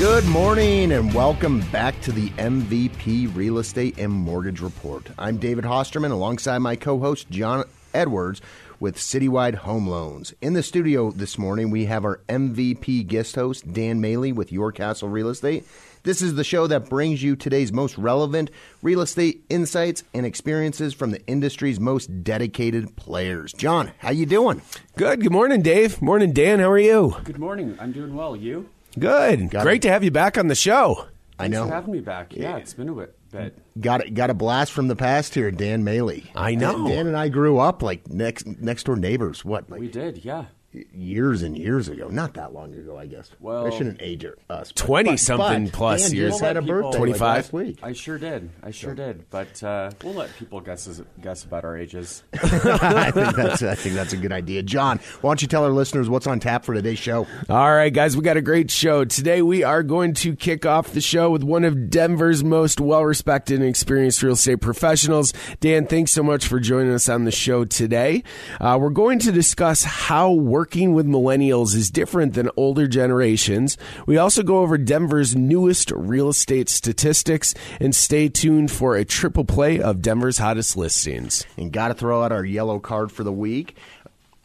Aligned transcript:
Good 0.00 0.24
morning 0.24 0.92
and 0.92 1.12
welcome 1.12 1.60
back 1.70 2.00
to 2.00 2.10
the 2.10 2.30
MVP 2.30 3.36
Real 3.36 3.58
Estate 3.58 3.98
and 3.98 4.10
Mortgage 4.10 4.62
Report. 4.62 5.06
I'm 5.18 5.36
David 5.36 5.64
Hosterman 5.64 6.10
alongside 6.10 6.60
my 6.60 6.74
co 6.74 6.98
host 6.98 7.28
John 7.28 7.64
Edwards 7.92 8.40
with 8.80 8.96
Citywide 8.96 9.56
Home 9.56 9.86
Loans. 9.86 10.32
In 10.40 10.54
the 10.54 10.62
studio 10.62 11.10
this 11.10 11.36
morning, 11.36 11.68
we 11.68 11.84
have 11.84 12.06
our 12.06 12.22
MVP 12.30 13.08
guest 13.08 13.34
host, 13.34 13.70
Dan 13.74 14.00
Maley 14.00 14.34
with 14.34 14.50
Your 14.50 14.72
Castle 14.72 15.10
Real 15.10 15.28
Estate. 15.28 15.66
This 16.02 16.22
is 16.22 16.34
the 16.34 16.44
show 16.44 16.66
that 16.66 16.88
brings 16.88 17.22
you 17.22 17.36
today's 17.36 17.70
most 17.70 17.98
relevant 17.98 18.50
real 18.80 19.02
estate 19.02 19.44
insights 19.50 20.02
and 20.14 20.24
experiences 20.24 20.94
from 20.94 21.10
the 21.10 21.22
industry's 21.26 21.78
most 21.78 22.24
dedicated 22.24 22.96
players. 22.96 23.52
John, 23.52 23.92
how 23.98 24.12
you 24.12 24.24
doing? 24.24 24.62
Good. 24.96 25.20
Good 25.20 25.32
morning, 25.32 25.60
Dave. 25.60 26.00
Morning, 26.00 26.32
Dan. 26.32 26.58
How 26.58 26.70
are 26.70 26.78
you? 26.78 27.16
Good 27.22 27.38
morning. 27.38 27.76
I'm 27.78 27.92
doing 27.92 28.14
well. 28.14 28.34
You? 28.34 28.70
Good. 28.98 29.50
Got 29.50 29.62
Great 29.62 29.76
it. 29.84 29.88
to 29.88 29.92
have 29.92 30.04
you 30.04 30.10
back 30.10 30.36
on 30.38 30.48
the 30.48 30.54
show. 30.54 31.06
I 31.38 31.44
Thanks 31.44 31.54
know. 31.54 31.66
for 31.68 31.72
having 31.74 31.92
me 31.92 32.00
back. 32.00 32.34
Yeah, 32.36 32.56
it's 32.58 32.74
been 32.74 32.88
a 32.88 32.94
bit. 32.94 33.14
bit. 33.30 33.58
Got 33.80 34.12
got 34.12 34.28
a 34.30 34.34
blast 34.34 34.72
from 34.72 34.88
the 34.88 34.96
past 34.96 35.34
here, 35.34 35.50
Dan 35.50 35.84
Maley. 35.84 36.26
I 36.34 36.54
know. 36.54 36.86
Dan, 36.86 36.96
Dan 36.96 37.06
and 37.06 37.16
I 37.16 37.28
grew 37.28 37.58
up 37.58 37.82
like 37.82 38.08
next 38.10 38.46
next 38.46 38.84
door 38.84 38.96
neighbors. 38.96 39.44
What 39.44 39.70
like 39.70 39.80
We 39.80 39.88
did. 39.88 40.24
Yeah. 40.24 40.46
Years 40.92 41.42
and 41.42 41.56
years 41.58 41.88
ago? 41.88 42.08
Not 42.08 42.34
that 42.34 42.52
long 42.52 42.74
ago, 42.74 42.96
I 42.98 43.06
guess. 43.06 43.30
Well- 43.40 43.66
I 43.66 43.70
shouldn't 43.70 44.00
age 44.00 44.24
us. 44.48 44.72
20 44.74 45.10
but- 45.10 45.18
something 45.20 45.64
but 45.64 45.72
plus 45.72 46.02
Dan 46.08 46.16
years. 46.16 46.30
just 46.32 46.42
had 46.42 46.56
a 46.56 46.60
We'll 46.60 46.68
let 46.68 46.76
people- 46.76 46.90
birthday 46.90 46.98
25? 46.98 47.20
like 47.20 47.36
last 47.36 47.52
week. 47.52 47.78
I 47.82 47.92
sure 47.92 48.18
did. 48.18 48.50
I 48.62 48.70
sure 48.70 48.94
did. 48.94 49.24
But 49.30 49.62
uh, 49.62 49.90
we'll 50.04 50.14
let 50.14 50.34
people 50.36 50.60
guess 50.60 51.00
guess 51.20 51.44
about 51.44 51.64
our 51.64 51.76
ages. 51.76 52.22
I 52.34 53.10
think 53.10 53.34
that's 53.36 53.62
I 53.62 53.74
think 53.74 53.94
that's 53.94 54.12
a 54.12 54.16
good 54.16 54.32
idea. 54.32 54.62
John, 54.62 54.98
why 55.20 55.30
don't 55.30 55.42
you 55.42 55.48
tell 55.48 55.64
our 55.64 55.70
listeners 55.70 56.08
what's 56.08 56.26
on 56.26 56.40
tap 56.40 56.64
for 56.64 56.74
today's 56.74 56.98
show? 56.98 57.26
All 57.48 57.72
right, 57.72 57.92
guys, 57.92 58.16
we 58.16 58.22
got 58.22 58.36
a 58.36 58.42
great 58.42 58.70
show. 58.70 59.04
Today, 59.04 59.42
we 59.42 59.62
are 59.64 59.82
going 59.82 60.14
to 60.14 60.36
kick 60.36 60.66
off 60.66 60.92
the 60.92 61.00
show 61.00 61.30
with 61.30 61.42
one 61.42 61.64
of 61.64 61.90
Denver's 61.90 62.44
most 62.44 62.80
well 62.80 63.04
respected 63.04 63.60
and 63.60 63.68
experienced 63.68 64.22
real 64.22 64.34
estate 64.34 64.60
professionals. 64.60 65.32
Dan, 65.60 65.86
thanks 65.86 66.10
so 66.12 66.22
much 66.22 66.46
for 66.46 66.60
joining 66.60 66.92
us 66.92 67.08
on 67.08 67.24
the 67.24 67.30
show 67.32 67.64
today. 67.64 68.22
Uh, 68.60 68.78
we're 68.80 68.90
going 68.90 69.18
to 69.20 69.32
discuss 69.32 69.84
how 69.84 70.30
working 70.60 70.92
with 70.92 71.06
millennials 71.06 71.74
is 71.74 71.90
different 71.90 72.34
than 72.34 72.50
older 72.54 72.86
generations. 72.86 73.78
We 74.04 74.18
also 74.18 74.42
go 74.42 74.58
over 74.58 74.76
Denver's 74.76 75.34
newest 75.34 75.90
real 75.90 76.28
estate 76.28 76.68
statistics 76.68 77.54
and 77.80 77.94
stay 77.94 78.28
tuned 78.28 78.70
for 78.70 78.94
a 78.94 79.06
triple 79.06 79.46
play 79.46 79.80
of 79.80 80.02
Denver's 80.02 80.36
hottest 80.36 80.76
listings. 80.76 81.46
And 81.56 81.72
got 81.72 81.88
to 81.88 81.94
throw 81.94 82.22
out 82.22 82.30
our 82.30 82.44
yellow 82.44 82.78
card 82.78 83.10
for 83.10 83.24
the 83.24 83.32
week. 83.32 83.74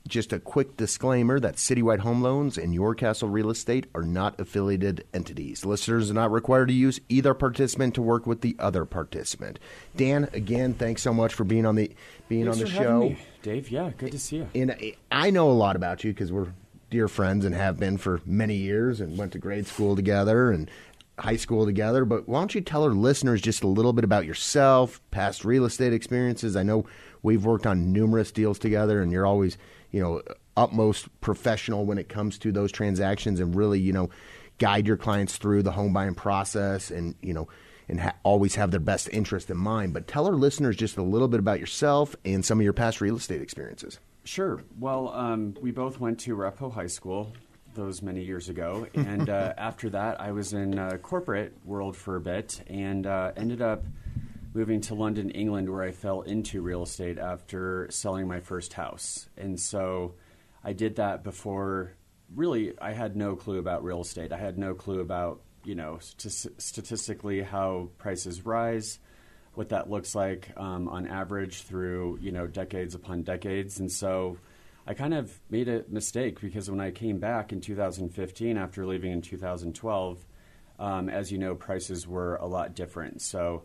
Just 0.08 0.32
a 0.32 0.40
quick 0.40 0.78
disclaimer 0.78 1.38
that 1.42 1.56
Citywide 1.56 2.00
Home 2.00 2.22
Loans 2.22 2.58
and 2.58 2.74
Your 2.74 2.96
Castle 2.96 3.28
Real 3.28 3.50
Estate 3.50 3.88
are 3.94 4.04
not 4.04 4.40
affiliated 4.40 5.04
entities. 5.14 5.66
Listeners 5.66 6.10
are 6.10 6.14
not 6.14 6.32
required 6.32 6.70
to 6.70 6.74
use 6.74 7.02
either 7.10 7.34
participant 7.34 7.96
to 7.96 8.02
work 8.02 8.26
with 8.26 8.40
the 8.40 8.56
other 8.58 8.86
participant. 8.86 9.60
Dan, 9.98 10.30
again, 10.32 10.76
thanks 10.76 11.02
so 11.02 11.14
much 11.14 11.34
for 11.34 11.44
being 11.44 11.66
on 11.66 11.76
the 11.76 11.92
being 12.30 12.46
Thanks 12.46 12.60
on 12.60 12.64
the 12.64 12.72
for 12.72 12.84
having 12.84 13.18
show. 13.18 13.22
Dave. 13.46 13.70
Yeah, 13.70 13.92
good 13.96 14.12
to 14.12 14.18
see 14.18 14.38
you. 14.38 14.48
And 14.56 14.76
I 15.12 15.30
know 15.30 15.52
a 15.52 15.54
lot 15.54 15.76
about 15.76 16.04
you 16.04 16.12
because 16.12 16.32
we're 16.32 16.48
dear 16.90 17.08
friends 17.08 17.46
and 17.46 17.54
have 17.54 17.78
been 17.78 18.00
for 18.00 18.20
many 18.26 18.56
years 18.56 19.00
and 19.00 19.20
went 19.20 19.34
to 19.34 19.38
grade 19.38 19.68
school 19.68 19.96
together 19.96 20.50
and 20.50 20.70
high 21.20 21.36
school 21.36 21.64
together. 21.64 22.06
But 22.06 22.28
why 22.28 22.40
don't 22.40 22.56
you 22.56 22.62
tell 22.62 22.84
our 22.84 22.90
listeners 22.90 23.42
just 23.42 23.64
a 23.64 23.68
little 23.68 23.94
bit 23.94 24.04
about 24.04 24.26
yourself, 24.26 25.00
past 25.12 25.46
real 25.46 25.66
estate 25.66 25.94
experiences? 25.94 26.56
I 26.56 26.64
know 26.64 26.88
we've 27.22 27.46
worked 27.46 27.68
on 27.68 27.94
numerous 27.94 28.32
deals 28.32 28.58
together, 28.58 29.00
and 29.00 29.12
you're 29.12 29.28
always, 29.28 29.60
you 29.92 30.02
know, 30.02 30.24
utmost 30.58 31.08
professional 31.22 31.86
when 31.86 32.00
it 32.00 32.10
comes 32.10 32.40
to 32.40 32.52
those 32.52 32.72
transactions 32.72 33.40
and 33.40 33.56
really, 33.56 33.80
you 33.80 33.94
know, 33.94 34.10
guide 34.58 34.88
your 34.88 34.98
clients 34.98 35.38
through 35.38 35.62
the 35.62 35.72
home 35.72 35.94
buying 35.94 36.16
process 36.16 36.90
and, 36.90 37.14
you 37.22 37.34
know, 37.36 37.48
and 37.88 38.00
ha- 38.02 38.16
always 38.24 38.56
have 38.56 38.72
their 38.72 38.80
best 38.80 39.10
interest 39.12 39.50
in 39.50 39.58
mind. 39.58 39.94
But 39.94 40.08
tell 40.08 40.26
our 40.28 40.34
listeners 40.34 40.76
just 40.76 40.98
a 40.98 41.04
little 41.04 41.28
bit 41.28 41.40
about 41.40 41.60
yourself 41.60 42.16
and 42.26 42.44
some 42.44 42.60
of 42.60 42.64
your 42.64 42.74
past 42.74 43.02
real 43.02 43.18
estate 43.18 43.42
experiences. 43.42 44.00
Sure. 44.24 44.64
Well, 44.80 45.10
um, 45.10 45.56
we 45.62 45.72
both 45.72 46.00
went 46.00 46.20
to 46.22 46.36
Repo 46.36 46.74
High 46.74 46.88
School 46.88 47.32
those 47.76 48.02
many 48.02 48.24
years 48.24 48.50
ago, 48.50 48.88
and 48.96 49.30
uh, 49.30 49.54
after 49.58 49.90
that, 49.92 50.20
I 50.20 50.32
was 50.32 50.54
in 50.54 50.80
uh, 50.80 50.98
corporate 51.02 51.54
world 51.64 51.96
for 51.96 52.16
a 52.16 52.22
bit, 52.22 52.62
and 52.68 53.06
uh, 53.06 53.34
ended 53.38 53.62
up 53.62 53.84
moving 54.54 54.82
to 54.82 54.96
London, 54.96 55.30
England, 55.30 55.70
where 55.70 55.84
I 55.84 55.92
fell 55.92 56.22
into 56.22 56.62
real 56.62 56.84
estate 56.84 57.20
after 57.20 57.88
selling 57.92 58.28
my 58.28 58.40
first 58.40 58.74
house, 58.74 59.30
and 59.38 59.60
so 59.60 60.16
I 60.64 60.74
did 60.74 60.96
that 60.96 61.24
before. 61.24 61.94
Really, 62.34 62.74
I 62.82 62.94
had 62.94 63.16
no 63.16 63.36
clue 63.36 63.60
about 63.60 63.84
real 63.84 64.02
estate. 64.02 64.32
I 64.32 64.38
had 64.38 64.58
no 64.58 64.74
clue 64.74 65.02
about 65.02 65.42
you 65.66 65.76
know 65.76 66.00
st- 66.00 66.62
statistically 66.62 67.42
how 67.42 67.90
prices 67.98 68.46
rise 68.46 69.00
what 69.56 69.70
that 69.70 69.90
looks 69.90 70.14
like 70.14 70.52
um, 70.58 70.88
on 70.90 71.08
average 71.08 71.62
through 71.62 72.20
you 72.22 72.32
know 72.32 72.48
decades 72.48 72.96
upon 72.96 73.24
decades, 73.24 73.80
and 73.80 73.92
so 73.92 74.38
I 74.88 74.94
kind 74.94 75.14
of 75.14 75.40
made 75.50 75.68
a 75.68 75.84
mistake 75.90 76.40
because 76.40 76.70
when 76.70 76.80
I 76.80 76.92
came 76.92 77.20
back 77.20 77.52
in 77.52 77.62
2015 77.62 78.58
after 78.58 78.86
leaving 78.86 79.12
in 79.12 79.22
2012, 79.22 80.24
um, 80.78 81.10
as 81.10 81.32
you 81.32 81.40
know, 81.40 81.56
prices 81.56 82.08
were 82.08 82.36
a 82.36 82.46
lot 82.46 82.76
different. 82.76 83.22
So 83.22 83.64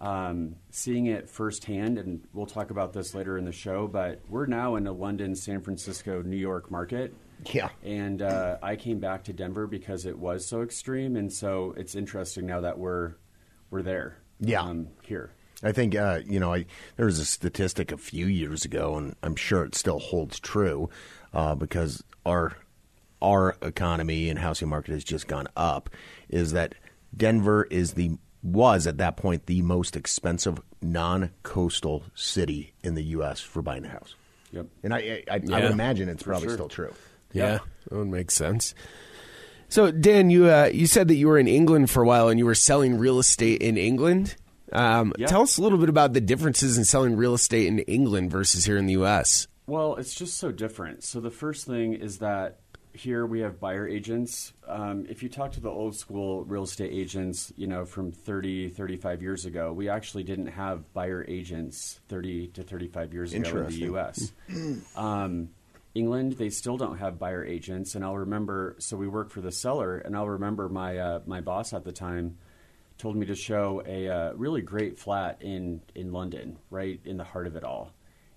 um, 0.00 0.56
seeing 0.70 1.06
it 1.06 1.30
firsthand, 1.30 1.96
and 1.96 2.22
we'll 2.34 2.46
talk 2.46 2.70
about 2.70 2.92
this 2.92 3.14
later 3.14 3.38
in 3.38 3.44
the 3.44 3.52
show, 3.52 3.86
but 3.86 4.20
we're 4.28 4.46
now 4.46 4.76
in 4.76 4.86
a 4.86 4.92
London, 4.92 5.34
San 5.34 5.62
Francisco, 5.62 6.20
New 6.20 6.36
York 6.36 6.70
market. 6.70 7.14
Yeah. 7.52 7.68
And 7.82 8.22
uh, 8.22 8.58
I 8.62 8.76
came 8.76 8.98
back 8.98 9.24
to 9.24 9.32
Denver 9.32 9.66
because 9.66 10.06
it 10.06 10.18
was 10.18 10.46
so 10.46 10.62
extreme, 10.62 11.16
and 11.16 11.32
so 11.32 11.74
it's 11.76 11.94
interesting 11.94 12.46
now 12.46 12.60
that 12.60 12.78
we're 12.78 13.14
we're 13.70 13.82
there. 13.82 14.18
Yeah. 14.40 14.62
Um, 14.62 14.88
here. 15.02 15.30
I 15.62 15.72
think 15.72 15.94
uh, 15.96 16.20
you 16.26 16.38
know 16.40 16.54
I, 16.54 16.66
there 16.96 17.06
was 17.06 17.18
a 17.18 17.24
statistic 17.24 17.90
a 17.92 17.96
few 17.96 18.26
years 18.26 18.64
ago, 18.64 18.96
and 18.96 19.16
I'm 19.22 19.34
sure 19.36 19.64
it 19.64 19.74
still 19.74 19.98
holds 19.98 20.38
true 20.38 20.88
uh, 21.32 21.54
because 21.54 22.02
our 22.24 22.56
our 23.20 23.56
economy 23.62 24.28
and 24.30 24.38
housing 24.38 24.68
market 24.68 24.92
has 24.92 25.02
just 25.04 25.26
gone 25.26 25.48
up. 25.56 25.90
Is 26.28 26.52
that 26.52 26.74
Denver 27.16 27.64
is 27.64 27.94
the 27.94 28.18
was 28.42 28.86
at 28.86 28.98
that 28.98 29.16
point 29.16 29.46
the 29.46 29.62
most 29.62 29.96
expensive 29.96 30.60
non-coastal 30.80 32.04
city 32.14 32.72
in 32.84 32.94
the 32.94 33.02
U.S. 33.04 33.40
for 33.40 33.62
buying 33.62 33.84
a 33.84 33.88
house, 33.88 34.14
Yep. 34.52 34.66
and 34.84 34.94
I 34.94 34.98
I, 34.98 35.22
I, 35.28 35.34
I 35.52 35.60
would 35.62 35.72
imagine 35.72 36.08
it's 36.08 36.22
probably 36.22 36.48
sure. 36.48 36.56
still 36.56 36.68
true. 36.68 36.94
Yeah, 37.32 37.58
that 37.88 37.96
would 37.96 38.08
make 38.08 38.30
sense. 38.30 38.74
So, 39.68 39.90
Dan, 39.90 40.30
you 40.30 40.50
uh, 40.50 40.70
you 40.72 40.86
said 40.86 41.08
that 41.08 41.16
you 41.16 41.28
were 41.28 41.38
in 41.38 41.48
England 41.48 41.90
for 41.90 42.02
a 42.02 42.06
while 42.06 42.28
and 42.28 42.38
you 42.38 42.46
were 42.46 42.54
selling 42.54 42.98
real 42.98 43.18
estate 43.18 43.60
in 43.60 43.76
England. 43.76 44.34
Um, 44.72 45.12
Yeah. 45.18 45.26
Tell 45.26 45.42
us 45.42 45.58
a 45.58 45.62
little 45.62 45.78
bit 45.78 45.88
about 45.88 46.12
the 46.12 46.20
differences 46.20 46.76
in 46.78 46.84
selling 46.84 47.16
real 47.16 47.34
estate 47.34 47.66
in 47.66 47.78
England 47.80 48.30
versus 48.30 48.64
here 48.64 48.76
in 48.76 48.86
the 48.86 48.92
U.S. 48.94 49.46
Well, 49.66 49.96
it's 49.96 50.14
just 50.14 50.38
so 50.38 50.52
different. 50.52 51.04
So 51.04 51.20
the 51.20 51.30
first 51.30 51.66
thing 51.66 51.94
is 51.94 52.18
that 52.18 52.60
here 52.94 53.24
we 53.26 53.40
have 53.40 53.60
buyer 53.60 53.86
agents. 53.86 54.52
Um, 54.66 55.06
if 55.08 55.22
you 55.22 55.28
talk 55.28 55.52
to 55.52 55.60
the 55.60 55.70
old 55.70 55.94
school 55.96 56.44
real 56.44 56.64
estate 56.64 56.92
agents, 56.92 57.52
you 57.56 57.66
know, 57.66 57.84
from 57.84 58.10
30, 58.10 58.70
35 58.70 59.22
years 59.22 59.44
ago, 59.44 59.72
we 59.72 59.88
actually 59.88 60.24
didn't 60.24 60.48
have 60.48 60.92
buyer 60.94 61.24
agents 61.28 62.00
30 62.08 62.48
to 62.48 62.62
35 62.62 63.12
years 63.12 63.34
ago 63.34 63.48
in 63.58 63.66
the 63.66 63.72
U.S. 63.84 64.32
um, 64.96 65.50
England, 65.98 66.32
they 66.32 66.50
still 66.50 66.76
don't 66.76 66.98
have 66.98 67.18
buyer 67.18 67.44
agents, 67.44 67.94
and 67.94 68.04
I'll 68.04 68.16
remember. 68.16 68.76
So 68.78 68.96
we 68.96 69.08
work 69.08 69.30
for 69.30 69.40
the 69.40 69.52
seller, 69.52 69.98
and 69.98 70.16
I'll 70.16 70.28
remember 70.28 70.68
my 70.68 70.98
uh, 70.98 71.20
my 71.26 71.40
boss 71.40 71.72
at 71.72 71.84
the 71.84 71.92
time 71.92 72.38
told 72.96 73.16
me 73.16 73.26
to 73.26 73.34
show 73.34 73.82
a 73.86 74.08
uh, 74.08 74.32
really 74.34 74.62
great 74.62 74.98
flat 74.98 75.42
in 75.42 75.80
in 75.94 76.12
London, 76.12 76.58
right 76.70 77.00
in 77.04 77.16
the 77.16 77.24
heart 77.24 77.46
of 77.46 77.56
it 77.56 77.64
all, 77.64 77.92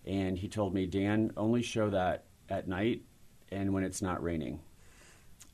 and 0.05 0.37
he 0.37 0.47
told 0.47 0.73
me, 0.73 0.85
Dan, 0.85 1.31
only 1.37 1.61
show 1.61 1.89
that 1.89 2.25
at 2.49 2.67
night 2.67 3.03
and 3.51 3.73
when 3.73 3.83
it's 3.83 4.01
not 4.01 4.23
raining. 4.23 4.59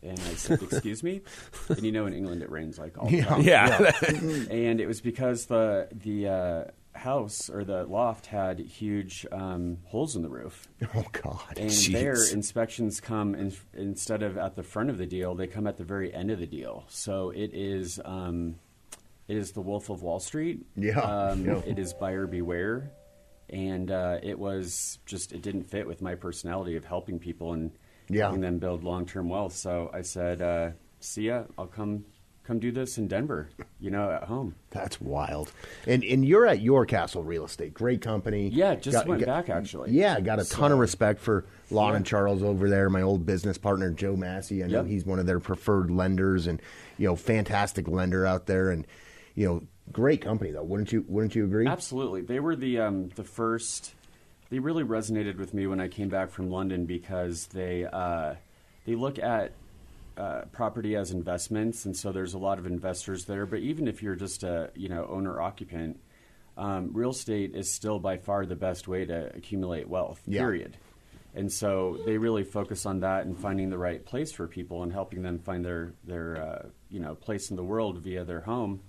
And 0.03 0.19
I 0.19 0.33
said, 0.35 0.61
"Excuse 0.61 1.01
me," 1.01 1.21
and 1.69 1.81
you 1.81 1.91
know, 1.91 2.05
in 2.05 2.13
England 2.13 2.43
it 2.43 2.51
rains 2.51 2.77
like 2.77 2.97
all 2.97 3.09
the 3.09 3.21
time. 3.21 3.41
Yeah, 3.41 3.91
and 4.07 4.79
it 4.79 4.87
was 4.87 5.01
because 5.01 5.47
the 5.47 5.87
the 5.91 6.27
uh, 6.27 6.63
house 6.97 7.49
or 7.49 7.63
the 7.63 7.83
loft 7.85 8.25
had 8.27 8.59
huge 8.59 9.25
um, 9.31 9.77
holes 9.85 10.15
in 10.15 10.21
the 10.21 10.29
roof. 10.29 10.67
Oh 10.95 11.05
God! 11.11 11.57
And 11.57 11.69
Jeez. 11.69 11.91
their 11.93 12.15
inspections 12.33 12.99
come 12.99 13.35
in, 13.35 13.53
instead 13.75 14.23
of 14.23 14.37
at 14.37 14.55
the 14.55 14.63
front 14.63 14.89
of 14.89 14.97
the 14.97 15.05
deal, 15.05 15.35
they 15.35 15.47
come 15.47 15.67
at 15.67 15.77
the 15.77 15.83
very 15.83 16.13
end 16.13 16.31
of 16.31 16.39
the 16.39 16.45
deal. 16.47 16.85
So 16.89 17.29
it 17.31 17.51
is, 17.53 17.99
um, 18.05 18.55
it 19.27 19.37
is 19.37 19.51
the 19.51 19.61
Wolf 19.61 19.89
of 19.89 20.01
Wall 20.03 20.19
Street. 20.19 20.65
Yeah, 20.75 20.99
um, 20.99 21.45
yeah. 21.45 21.61
it 21.65 21.79
is 21.79 21.93
buyer 21.93 22.27
beware, 22.27 22.91
and 23.49 23.89
uh, 23.91 24.17
it 24.23 24.37
was 24.37 24.99
just 25.05 25.33
it 25.33 25.41
didn't 25.41 25.63
fit 25.63 25.87
with 25.87 26.01
my 26.01 26.15
personality 26.15 26.75
of 26.75 26.85
helping 26.85 27.19
people 27.19 27.53
and 27.53 27.71
Yeah. 28.09 28.23
helping 28.25 28.41
them 28.41 28.57
build 28.59 28.83
long 28.83 29.05
term 29.05 29.29
wealth. 29.29 29.53
So 29.53 29.89
I 29.93 30.01
said, 30.01 30.41
uh, 30.41 30.71
"See 30.99 31.23
ya. 31.27 31.43
I'll 31.57 31.67
come 31.67 32.05
come 32.47 32.59
do 32.59 32.71
this 32.71 32.97
in 32.97 33.07
Denver. 33.07 33.49
You 33.79 33.91
know, 33.91 34.09
at 34.09 34.23
home." 34.23 34.55
That's 34.71 34.99
wild. 35.01 35.51
And 35.85 36.03
and 36.03 36.25
you're 36.25 36.47
at 36.47 36.61
Your 36.61 36.85
Castle 36.85 37.23
Real 37.23 37.45
Estate, 37.45 37.73
great 37.73 38.01
company. 38.01 38.47
Yeah, 38.47 38.75
just 38.75 39.05
went 39.05 39.25
back, 39.25 39.49
actually. 39.49 39.91
Yeah, 39.91 40.19
got 40.19 40.39
a 40.39 40.45
ton 40.45 40.71
of 40.71 40.79
respect 40.79 41.19
for 41.19 41.45
Lon 41.69 41.95
and 41.95 42.05
Charles 42.05 42.41
over 42.41 42.69
there. 42.69 42.89
My 42.89 43.01
old 43.01 43.25
business 43.25 43.57
partner 43.57 43.91
Joe 43.91 44.15
Massey. 44.15 44.63
I 44.63 44.67
know 44.67 44.77
Yep. 44.81 44.85
he's 44.87 45.05
one 45.05 45.19
of 45.19 45.25
their 45.25 45.39
preferred 45.39 45.91
lenders, 45.91 46.47
and 46.47 46.61
you 46.97 47.07
know, 47.07 47.15
fantastic 47.15 47.87
lender 47.87 48.25
out 48.25 48.45
there, 48.47 48.71
and 48.71 48.87
you 49.35 49.45
know, 49.45 49.63
great 49.91 50.21
company 50.21 50.51
though. 50.51 50.63
Wouldn't 50.63 50.91
you? 50.91 51.05
Wouldn't 51.07 51.35
you 51.35 51.43
agree? 51.43 51.67
Absolutely, 51.67 52.21
they 52.21 52.39
were 52.39 52.55
the 52.55 52.79
um, 52.79 53.09
the 53.09 53.23
first. 53.23 53.93
They 54.49 54.59
really 54.59 54.83
resonated 54.85 55.37
with 55.37 55.53
me 55.53 55.67
when 55.67 55.81
I 55.81 55.89
came 55.89 56.07
back 56.07 56.29
from 56.31 56.49
London 56.49 56.85
because 56.85 57.47
they 57.47 57.83
uh, 57.85 58.35
they 58.85 58.95
look 58.95 59.19
at 59.19 59.51
uh, 60.17 60.41
property 60.51 60.95
as 60.95 61.11
investments, 61.11 61.85
and 61.85 61.95
so 61.95 62.11
there's 62.11 62.33
a 62.33 62.37
lot 62.39 62.59
of 62.59 62.65
investors 62.65 63.25
there. 63.25 63.45
But 63.45 63.59
even 63.59 63.87
if 63.87 64.01
you're 64.01 64.15
just 64.15 64.43
a 64.43 64.71
you 64.75 64.89
know 64.89 65.07
owner 65.09 65.39
occupant, 65.39 65.99
um, 66.57 66.91
real 66.93 67.11
estate 67.11 67.55
is 67.55 67.71
still 67.71 67.99
by 67.99 68.17
far 68.17 68.45
the 68.45 68.55
best 68.55 68.87
way 68.87 69.05
to 69.05 69.35
accumulate 69.35 69.87
wealth. 69.87 70.21
Yeah. 70.25 70.41
Period. 70.41 70.77
And 71.35 71.51
so 71.51 71.99
they 72.05 72.17
really 72.17 72.43
focus 72.43 72.87
on 72.87 73.01
that 73.01 73.27
and 73.27 73.37
finding 73.37 73.69
the 73.69 73.77
right 73.77 74.03
place 74.03 74.31
for 74.31 74.47
people 74.47 74.81
and 74.81 74.91
helping 74.91 75.21
them 75.21 75.37
find 75.37 75.63
their 75.63 75.93
their 76.03 76.41
uh, 76.41 76.69
you 76.89 76.99
know 76.99 77.13
place 77.13 77.51
in 77.51 77.55
the 77.55 77.63
world 77.63 77.99
via 77.99 78.25
their 78.25 78.41
home. 78.41 78.81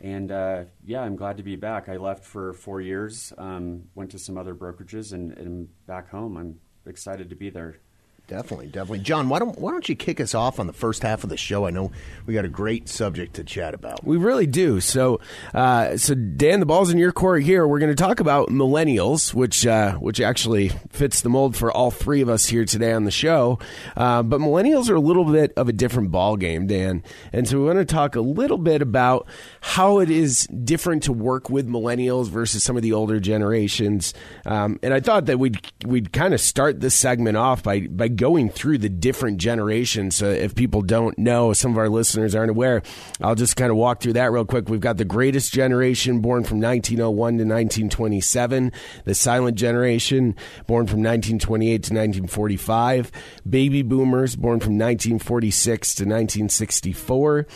And 0.00 0.32
uh, 0.32 0.64
yeah, 0.84 1.02
I'm 1.02 1.14
glad 1.14 1.36
to 1.36 1.44
be 1.44 1.54
back. 1.54 1.88
I 1.88 1.96
left 1.96 2.24
for 2.24 2.52
four 2.52 2.80
years, 2.80 3.32
um, 3.38 3.84
went 3.94 4.10
to 4.10 4.18
some 4.18 4.36
other 4.36 4.54
brokerages, 4.54 5.12
and, 5.12 5.38
and 5.38 5.68
back 5.86 6.10
home. 6.10 6.36
I'm 6.36 6.60
excited 6.84 7.30
to 7.30 7.36
be 7.36 7.48
there. 7.48 7.78
Definitely, 8.26 8.68
definitely. 8.68 9.00
John, 9.00 9.28
why 9.28 9.38
don't 9.38 9.58
why 9.58 9.70
don't 9.70 9.86
you 9.86 9.94
kick 9.94 10.18
us 10.18 10.34
off 10.34 10.58
on 10.58 10.66
the 10.66 10.72
first 10.72 11.02
half 11.02 11.24
of 11.24 11.30
the 11.30 11.36
show? 11.36 11.66
I 11.66 11.70
know 11.70 11.92
we 12.24 12.32
got 12.32 12.46
a 12.46 12.48
great 12.48 12.88
subject 12.88 13.34
to 13.34 13.44
chat 13.44 13.74
about. 13.74 14.02
We 14.02 14.16
really 14.16 14.46
do. 14.46 14.80
So, 14.80 15.20
uh, 15.52 15.98
so 15.98 16.14
Dan, 16.14 16.60
the 16.60 16.64
ball's 16.64 16.88
in 16.88 16.96
your 16.96 17.12
court 17.12 17.42
here. 17.42 17.68
We're 17.68 17.80
going 17.80 17.94
to 17.94 18.02
talk 18.02 18.20
about 18.20 18.48
millennials, 18.48 19.34
which 19.34 19.66
uh, 19.66 19.96
which 19.96 20.22
actually 20.22 20.70
fits 20.88 21.20
the 21.20 21.28
mold 21.28 21.54
for 21.54 21.70
all 21.70 21.90
three 21.90 22.22
of 22.22 22.30
us 22.30 22.46
here 22.46 22.64
today 22.64 22.94
on 22.94 23.04
the 23.04 23.10
show. 23.10 23.58
Uh, 23.94 24.22
but 24.22 24.40
millennials 24.40 24.88
are 24.88 24.94
a 24.94 25.00
little 25.00 25.26
bit 25.26 25.52
of 25.58 25.68
a 25.68 25.72
different 25.74 26.10
ball 26.10 26.38
game, 26.38 26.66
Dan, 26.66 27.02
and 27.30 27.46
so 27.46 27.58
we 27.58 27.66
want 27.66 27.78
to 27.78 27.84
talk 27.84 28.16
a 28.16 28.22
little 28.22 28.56
bit 28.56 28.80
about 28.80 29.28
how 29.60 29.98
it 29.98 30.08
is 30.08 30.46
different 30.46 31.02
to 31.02 31.12
work 31.12 31.50
with 31.50 31.68
millennials 31.68 32.30
versus 32.30 32.64
some 32.64 32.78
of 32.78 32.82
the 32.82 32.94
older 32.94 33.20
generations. 33.20 34.14
Um, 34.46 34.80
and 34.82 34.94
I 34.94 35.00
thought 35.00 35.26
that 35.26 35.38
we'd 35.38 35.60
we'd 35.84 36.10
kind 36.14 36.32
of 36.32 36.40
start 36.40 36.80
this 36.80 36.94
segment 36.94 37.36
off 37.36 37.62
by 37.62 37.80
by 37.80 38.13
going 38.16 38.48
through 38.48 38.78
the 38.78 38.88
different 38.88 39.38
generations. 39.38 40.16
So 40.16 40.28
if 40.28 40.54
people 40.54 40.82
don't 40.82 41.16
know, 41.18 41.52
some 41.52 41.72
of 41.72 41.78
our 41.78 41.88
listeners 41.88 42.34
aren't 42.34 42.50
aware, 42.50 42.82
I'll 43.20 43.34
just 43.34 43.56
kind 43.56 43.70
of 43.70 43.76
walk 43.76 44.00
through 44.00 44.14
that 44.14 44.32
real 44.32 44.44
quick. 44.44 44.68
We've 44.68 44.80
got 44.80 44.96
the 44.96 45.04
greatest 45.04 45.52
generation 45.52 46.20
born 46.20 46.44
from 46.44 46.60
1901 46.60 47.14
to 47.38 47.44
1927, 47.44 48.72
the 49.04 49.14
silent 49.14 49.56
generation 49.56 50.36
born 50.66 50.86
from 50.86 51.02
1928 51.02 51.70
to 51.70 51.76
1945, 51.76 53.12
baby 53.48 53.82
boomers 53.82 54.36
born 54.36 54.60
from 54.60 54.78
1946 54.78 55.94
to 55.96 56.02
1964, 56.04 57.46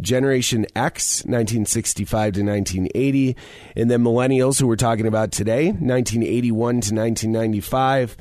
Generation 0.00 0.66
X 0.76 1.24
1965 1.24 2.34
to 2.34 2.42
1980, 2.42 3.36
and 3.76 3.90
then 3.90 4.02
millennials 4.02 4.60
who 4.60 4.66
we're 4.66 4.76
talking 4.76 5.06
about 5.06 5.32
today 5.32 5.66
1981 5.66 6.80
to 6.80 6.94
1995 6.94 8.16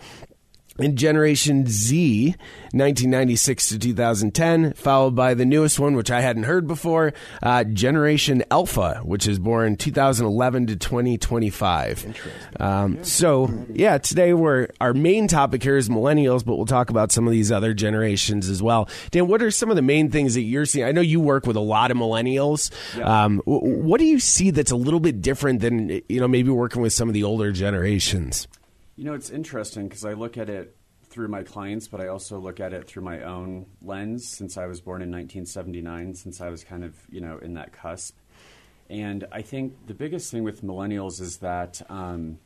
and 0.80 0.98
Generation 0.98 1.66
Z, 1.68 2.30
1996 2.72 3.70
to 3.70 3.80
2010, 3.80 4.74
followed 4.74 5.16
by 5.16 5.34
the 5.34 5.46
newest 5.46 5.80
one, 5.80 5.96
which 5.96 6.12
I 6.12 6.22
hadn't 6.22 6.44
heard 6.44 6.68
before, 6.68 7.14
uh, 7.42 7.64
Generation 7.64 8.44
Alpha, 8.52 9.02
which 9.04 9.28
is 9.28 9.40
born 9.40 9.76
2011 9.76 10.68
to 10.68 10.76
2025. 10.76 12.16
Um, 12.60 13.04
so, 13.04 13.50
yeah, 13.74 13.98
today 13.98 14.34
we're 14.34 14.68
our 14.80 14.94
main 14.94 15.28
topic 15.28 15.64
here 15.64 15.78
is 15.78 15.90
millennials, 15.90 16.46
but 16.46 16.56
we'll 16.56 16.66
talk 16.66 16.90
about 16.90 17.12
some 17.12 17.28
of 17.28 17.32
these 17.32 17.52
other 17.52 17.74
generations 17.74 18.50
as 18.50 18.62
well. 18.62 18.90
Dan, 19.12 19.28
what 19.28 19.42
are 19.42 19.52
some 19.52 19.70
of 19.70 19.76
the 19.76 19.82
main 19.82 20.12
things 20.12 20.36
that 20.36 20.42
you're 20.42 20.66
seeing? 20.66 20.86
I 20.86 20.92
know 20.92 21.02
you 21.02 21.20
work 21.20 21.46
with 21.46 21.56
a 21.56 21.62
lot 21.62 21.92
of 21.92 21.98
millennials. 21.98 22.72
Um, 23.04 23.42
what 23.46 24.00
do 24.00 24.06
you 24.06 24.20
see 24.20 24.52
that's 24.52 24.72
a 24.72 24.76
little 24.76 25.00
bit 25.00 25.22
different 25.22 25.62
than 25.62 26.02
you 26.08 26.20
know 26.20 26.28
maybe 26.28 26.50
working 26.50 26.82
with 26.82 26.94
some 26.94 27.08
of 27.08 27.14
the 27.14 27.24
older 27.24 27.52
generations? 27.52 28.48
You 28.98 29.04
know, 29.04 29.14
it's 29.14 29.30
interesting 29.30 29.88
because 29.88 30.04
I 30.04 30.14
look 30.14 30.38
at 30.38 30.50
it 30.50 30.76
through 31.04 31.28
my 31.28 31.44
clients, 31.44 31.88
but 31.88 32.02
I 32.02 32.08
also 32.08 32.40
look 32.40 32.60
at 32.60 32.74
it 32.74 32.88
through 32.88 33.04
my 33.04 33.22
own 33.22 33.68
lens 33.84 34.28
since 34.28 34.58
I 34.58 34.66
was 34.66 34.82
born 34.82 35.04
in 35.04 35.12
1979, 35.12 36.16
since 36.16 36.42
I 36.42 36.50
was 36.50 36.64
kind 36.64 36.84
of, 36.84 36.96
you 37.08 37.22
know, 37.22 37.38
in 37.38 37.54
that 37.54 37.72
cusp. 37.74 38.18
And 38.90 39.26
I 39.32 39.44
think 39.44 39.86
the 39.86 39.94
biggest 39.94 40.32
thing 40.32 40.44
with 40.44 40.64
millennials 40.64 41.22
is 41.22 41.38
that, 41.38 41.80
um, 41.92 42.40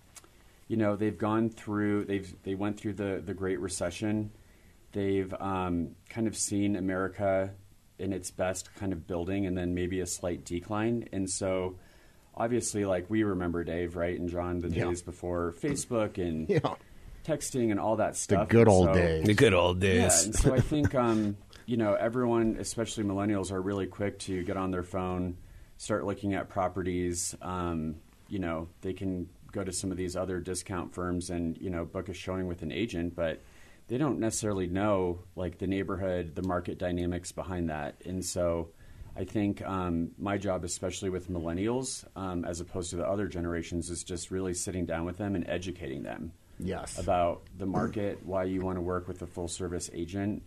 you 0.67 0.75
know, 0.75 0.97
they've 0.97 1.17
gone 1.17 1.49
through, 1.49 2.03
they've, 2.03 2.35
they 2.43 2.55
went 2.55 2.77
through 2.77 2.93
the, 2.93 3.23
the 3.25 3.33
Great 3.33 3.61
Recession. 3.61 4.31
They've 4.91 5.33
um, 5.39 5.95
kind 6.09 6.27
of 6.27 6.35
seen 6.35 6.75
America 6.75 7.51
in 7.97 8.11
its 8.11 8.29
best 8.29 8.75
kind 8.75 8.91
of 8.91 9.07
building 9.07 9.45
and 9.45 9.57
then 9.57 9.73
maybe 9.73 10.01
a 10.01 10.05
slight 10.05 10.43
decline. 10.43 11.07
And 11.13 11.29
so, 11.29 11.77
obviously, 12.35 12.85
like 12.85 13.09
we 13.09 13.23
remember 13.23 13.63
Dave, 13.63 13.95
right, 13.95 14.17
and 14.19 14.29
John, 14.29 14.59
the 14.59 14.69
Yeah. 14.69 14.85
days 14.85 15.01
before 15.01 15.53
Facebook 15.61 16.17
and 16.17 16.49
Yeah. 16.49 16.59
texting 17.25 17.71
and 17.71 17.79
all 17.79 17.97
that 17.97 18.15
stuff. 18.15 18.47
The 18.49 18.53
good 18.53 18.67
old 18.67 18.87
So- 18.87 18.93
days. 18.93 19.25
The 19.25 19.33
good 19.33 19.53
old 19.53 19.83
Yeah, 19.83 19.93
days. 20.07 20.25
and 20.25 20.35
so 20.35 20.53
I 20.53 20.59
think 20.61 20.95
um, 20.95 21.37
you 21.65 21.77
know 21.77 21.93
everyone, 21.93 22.57
especially 22.59 23.03
millennials, 23.03 23.51
are 23.51 23.61
really 23.61 23.87
quick 23.87 24.19
to 24.19 24.43
get 24.43 24.57
on 24.57 24.71
their 24.71 24.83
phone, 24.83 25.37
start 25.77 26.05
looking 26.05 26.33
at 26.33 26.49
properties. 26.49 27.35
Um, 27.41 27.95
you 28.27 28.39
know, 28.39 28.69
they 28.81 28.93
can 28.93 29.29
go 29.51 29.63
to 29.63 29.71
some 29.73 29.91
of 29.91 29.97
these 29.97 30.15
other 30.15 30.39
discount 30.39 30.93
firms 30.93 31.29
and 31.29 31.57
you 31.57 31.69
know 31.69 31.83
book 31.85 32.07
a 32.09 32.13
showing 32.13 32.47
with 32.47 32.61
an 32.61 32.71
agent, 32.71 33.15
but 33.15 33.41
they 33.87 33.97
don't 33.97 34.19
necessarily 34.19 34.67
know 34.67 35.19
like 35.35 35.57
the 35.57 35.67
neighborhood, 35.67 36.33
the 36.35 36.43
market 36.43 36.77
dynamics 36.77 37.31
behind 37.31 37.69
that, 37.69 37.95
and 38.05 38.23
so. 38.23 38.69
I 39.15 39.23
think 39.25 39.61
um, 39.63 40.11
my 40.17 40.37
job, 40.37 40.63
especially 40.63 41.09
with 41.09 41.29
millennials, 41.29 42.05
um, 42.15 42.45
as 42.45 42.61
opposed 42.61 42.91
to 42.91 42.95
the 42.95 43.05
other 43.07 43.27
generations, 43.27 43.89
is 43.89 44.03
just 44.03 44.31
really 44.31 44.53
sitting 44.53 44.85
down 44.85 45.05
with 45.05 45.17
them 45.17 45.35
and 45.35 45.47
educating 45.47 46.03
them 46.03 46.31
Yes. 46.59 46.97
about 46.97 47.41
the 47.57 47.65
market, 47.65 48.25
why 48.25 48.45
you 48.45 48.61
want 48.61 48.77
to 48.77 48.81
work 48.81 49.07
with 49.07 49.21
a 49.21 49.27
full 49.27 49.47
service 49.47 49.89
agent, 49.93 50.43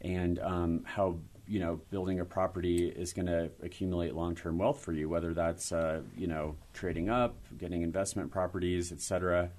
and 0.00 0.38
um, 0.38 0.82
how 0.84 1.18
you 1.46 1.60
know 1.60 1.80
building 1.90 2.20
a 2.20 2.24
property 2.24 2.86
is 2.88 3.12
going 3.12 3.26
to 3.26 3.50
accumulate 3.62 4.14
long 4.14 4.34
term 4.34 4.58
wealth 4.58 4.80
for 4.80 4.92
you. 4.92 5.08
Whether 5.08 5.34
that's 5.34 5.72
uh, 5.72 6.02
you 6.16 6.26
know 6.26 6.56
trading 6.72 7.08
up, 7.08 7.34
getting 7.58 7.82
investment 7.82 8.30
properties, 8.30 8.92
etc. 8.92 9.50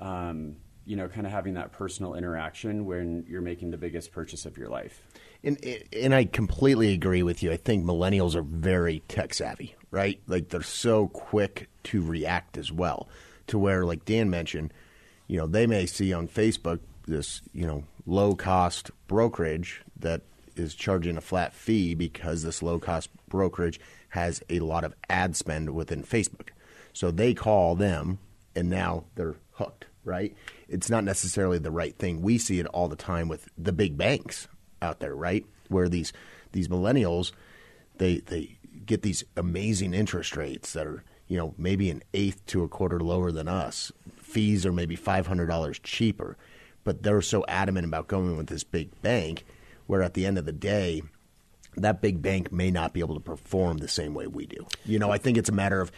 Um, 0.00 0.56
you 0.86 0.96
know, 0.96 1.08
kind 1.08 1.26
of 1.26 1.32
having 1.32 1.54
that 1.54 1.72
personal 1.72 2.14
interaction 2.14 2.84
when 2.84 3.24
you're 3.28 3.40
making 3.40 3.70
the 3.70 3.76
biggest 3.78 4.12
purchase 4.12 4.46
of 4.46 4.58
your 4.58 4.68
life. 4.68 5.02
And 5.42 5.58
and 5.92 6.14
I 6.14 6.24
completely 6.24 6.92
agree 6.92 7.22
with 7.22 7.42
you. 7.42 7.52
I 7.52 7.56
think 7.56 7.84
millennials 7.84 8.34
are 8.34 8.42
very 8.42 9.00
tech 9.08 9.34
savvy, 9.34 9.74
right? 9.90 10.20
Like 10.26 10.48
they're 10.48 10.62
so 10.62 11.08
quick 11.08 11.68
to 11.84 12.02
react 12.02 12.56
as 12.56 12.72
well. 12.72 13.08
To 13.48 13.58
where, 13.58 13.84
like 13.84 14.06
Dan 14.06 14.30
mentioned, 14.30 14.72
you 15.26 15.36
know, 15.36 15.46
they 15.46 15.66
may 15.66 15.84
see 15.84 16.12
on 16.14 16.28
Facebook 16.28 16.80
this, 17.06 17.42
you 17.52 17.66
know, 17.66 17.84
low 18.06 18.34
cost 18.34 18.90
brokerage 19.06 19.82
that 19.98 20.22
is 20.56 20.74
charging 20.74 21.16
a 21.16 21.20
flat 21.20 21.52
fee 21.52 21.94
because 21.94 22.42
this 22.42 22.62
low 22.62 22.78
cost 22.78 23.10
brokerage 23.28 23.80
has 24.10 24.42
a 24.48 24.60
lot 24.60 24.84
of 24.84 24.94
ad 25.10 25.36
spend 25.36 25.74
within 25.74 26.02
Facebook. 26.02 26.50
So 26.92 27.10
they 27.10 27.34
call 27.34 27.74
them 27.74 28.18
and 28.54 28.70
now 28.70 29.04
they're 29.16 29.34
hooked, 29.52 29.86
right? 30.04 30.34
It's 30.68 30.90
not 30.90 31.04
necessarily 31.04 31.58
the 31.58 31.70
right 31.70 31.96
thing. 31.96 32.22
We 32.22 32.38
see 32.38 32.60
it 32.60 32.66
all 32.66 32.88
the 32.88 32.96
time 32.96 33.28
with 33.28 33.48
the 33.56 33.72
big 33.72 33.96
banks 33.96 34.48
out 34.80 35.00
there, 35.00 35.14
right? 35.14 35.44
Where 35.68 35.88
these 35.88 36.12
these 36.52 36.68
millennials 36.68 37.32
they 37.98 38.18
they 38.18 38.58
get 38.84 39.02
these 39.02 39.24
amazing 39.36 39.94
interest 39.94 40.36
rates 40.36 40.72
that 40.72 40.86
are, 40.86 41.04
you 41.26 41.36
know, 41.38 41.54
maybe 41.56 41.90
an 41.90 42.02
eighth 42.12 42.44
to 42.46 42.62
a 42.64 42.68
quarter 42.68 43.00
lower 43.00 43.32
than 43.32 43.48
us. 43.48 43.92
Fees 44.16 44.66
are 44.66 44.72
maybe 44.72 44.96
five 44.96 45.26
hundred 45.26 45.46
dollars 45.46 45.78
cheaper. 45.78 46.36
But 46.82 47.02
they're 47.02 47.22
so 47.22 47.44
adamant 47.48 47.86
about 47.86 48.08
going 48.08 48.36
with 48.36 48.48
this 48.48 48.62
big 48.62 49.00
bank 49.00 49.44
where 49.86 50.02
at 50.02 50.12
the 50.12 50.26
end 50.26 50.36
of 50.36 50.44
the 50.44 50.52
day 50.52 51.02
that 51.76 52.00
big 52.00 52.22
bank 52.22 52.52
may 52.52 52.70
not 52.70 52.92
be 52.92 53.00
able 53.00 53.14
to 53.14 53.20
perform 53.20 53.78
the 53.78 53.88
same 53.88 54.14
way 54.14 54.26
we 54.26 54.46
do. 54.46 54.66
You 54.84 54.98
know, 54.98 55.10
I 55.10 55.18
think 55.18 55.36
it's 55.38 55.48
a 55.48 55.52
matter 55.52 55.80
of 55.80 55.90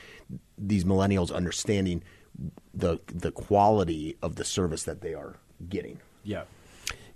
these 0.56 0.84
millennials 0.84 1.34
understanding 1.34 2.02
the 2.74 2.98
the 3.06 3.32
quality 3.32 4.16
of 4.22 4.36
the 4.36 4.44
service 4.44 4.84
that 4.84 5.00
they 5.00 5.14
are 5.14 5.36
getting. 5.68 6.00
Yeah. 6.24 6.44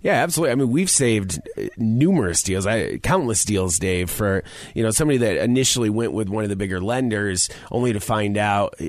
Yeah, 0.01 0.13
absolutely. 0.13 0.51
I 0.51 0.55
mean, 0.55 0.71
we've 0.71 0.89
saved 0.89 1.39
uh, 1.57 1.67
numerous 1.77 2.41
deals, 2.41 2.65
I, 2.65 2.97
countless 2.97 3.45
deals, 3.45 3.77
Dave, 3.77 4.09
for 4.09 4.43
you 4.73 4.81
know 4.81 4.89
somebody 4.89 5.19
that 5.19 5.37
initially 5.37 5.91
went 5.91 6.13
with 6.13 6.27
one 6.27 6.43
of 6.43 6.49
the 6.49 6.55
bigger 6.55 6.81
lenders, 6.81 7.49
only 7.71 7.93
to 7.93 7.99
find 7.99 8.35
out 8.35 8.73
uh, 8.81 8.87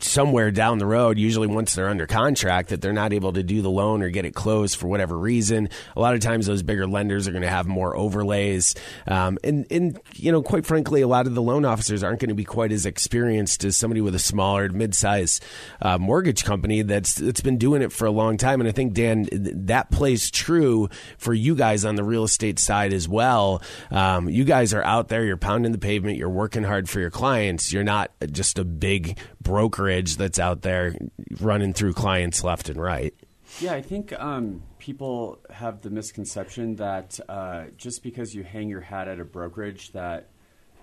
somewhere 0.00 0.50
down 0.50 0.76
the 0.76 0.86
road, 0.86 1.18
usually 1.18 1.46
once 1.46 1.74
they're 1.74 1.88
under 1.88 2.06
contract, 2.06 2.68
that 2.68 2.82
they're 2.82 2.92
not 2.92 3.14
able 3.14 3.32
to 3.32 3.42
do 3.42 3.62
the 3.62 3.70
loan 3.70 4.02
or 4.02 4.10
get 4.10 4.26
it 4.26 4.34
closed 4.34 4.76
for 4.76 4.86
whatever 4.86 5.16
reason. 5.16 5.70
A 5.96 6.00
lot 6.00 6.14
of 6.14 6.20
times, 6.20 6.46
those 6.46 6.62
bigger 6.62 6.86
lenders 6.86 7.26
are 7.26 7.32
going 7.32 7.42
to 7.42 7.48
have 7.48 7.66
more 7.66 7.96
overlays, 7.96 8.74
um, 9.06 9.38
and 9.42 9.66
and 9.70 9.98
you 10.16 10.30
know, 10.30 10.42
quite 10.42 10.66
frankly, 10.66 11.00
a 11.00 11.08
lot 11.08 11.26
of 11.26 11.34
the 11.34 11.42
loan 11.42 11.64
officers 11.64 12.04
aren't 12.04 12.20
going 12.20 12.28
to 12.28 12.34
be 12.34 12.44
quite 12.44 12.70
as 12.70 12.84
experienced 12.84 13.64
as 13.64 13.76
somebody 13.76 14.02
with 14.02 14.14
a 14.14 14.18
smaller, 14.18 14.68
mid-sized 14.68 15.42
uh, 15.80 15.96
mortgage 15.96 16.44
company 16.44 16.82
that's 16.82 17.14
that's 17.14 17.40
been 17.40 17.56
doing 17.56 17.80
it 17.80 17.92
for 17.92 18.04
a 18.04 18.10
long 18.10 18.36
time. 18.36 18.60
And 18.60 18.68
I 18.68 18.72
think 18.72 18.92
Dan, 18.92 19.26
that 19.30 19.90
plays 19.90 20.30
true 20.30 20.49
true 20.50 20.88
for 21.16 21.32
you 21.32 21.54
guys 21.54 21.84
on 21.84 21.94
the 21.94 22.02
real 22.02 22.24
estate 22.24 22.58
side 22.58 22.92
as 22.92 23.08
well. 23.08 23.62
Um, 23.92 24.28
you 24.28 24.42
guys 24.42 24.74
are 24.74 24.82
out 24.82 25.06
there, 25.06 25.24
you're 25.24 25.36
pounding 25.36 25.70
the 25.70 25.78
pavement, 25.78 26.18
you're 26.18 26.28
working 26.28 26.64
hard 26.64 26.88
for 26.88 26.98
your 26.98 27.10
clients. 27.10 27.72
You're 27.72 27.84
not 27.84 28.10
just 28.32 28.58
a 28.58 28.64
big 28.64 29.16
brokerage 29.40 30.16
that's 30.16 30.40
out 30.40 30.62
there 30.62 30.96
running 31.40 31.72
through 31.72 31.92
clients 31.92 32.42
left 32.42 32.68
and 32.68 32.82
right. 32.82 33.14
Yeah, 33.60 33.74
I 33.74 33.82
think 33.82 34.12
um, 34.18 34.62
people 34.78 35.38
have 35.50 35.82
the 35.82 35.90
misconception 35.90 36.74
that 36.76 37.20
uh, 37.28 37.66
just 37.76 38.02
because 38.02 38.34
you 38.34 38.42
hang 38.42 38.68
your 38.68 38.80
hat 38.80 39.06
at 39.06 39.20
a 39.20 39.24
brokerage, 39.24 39.92
that 39.92 40.30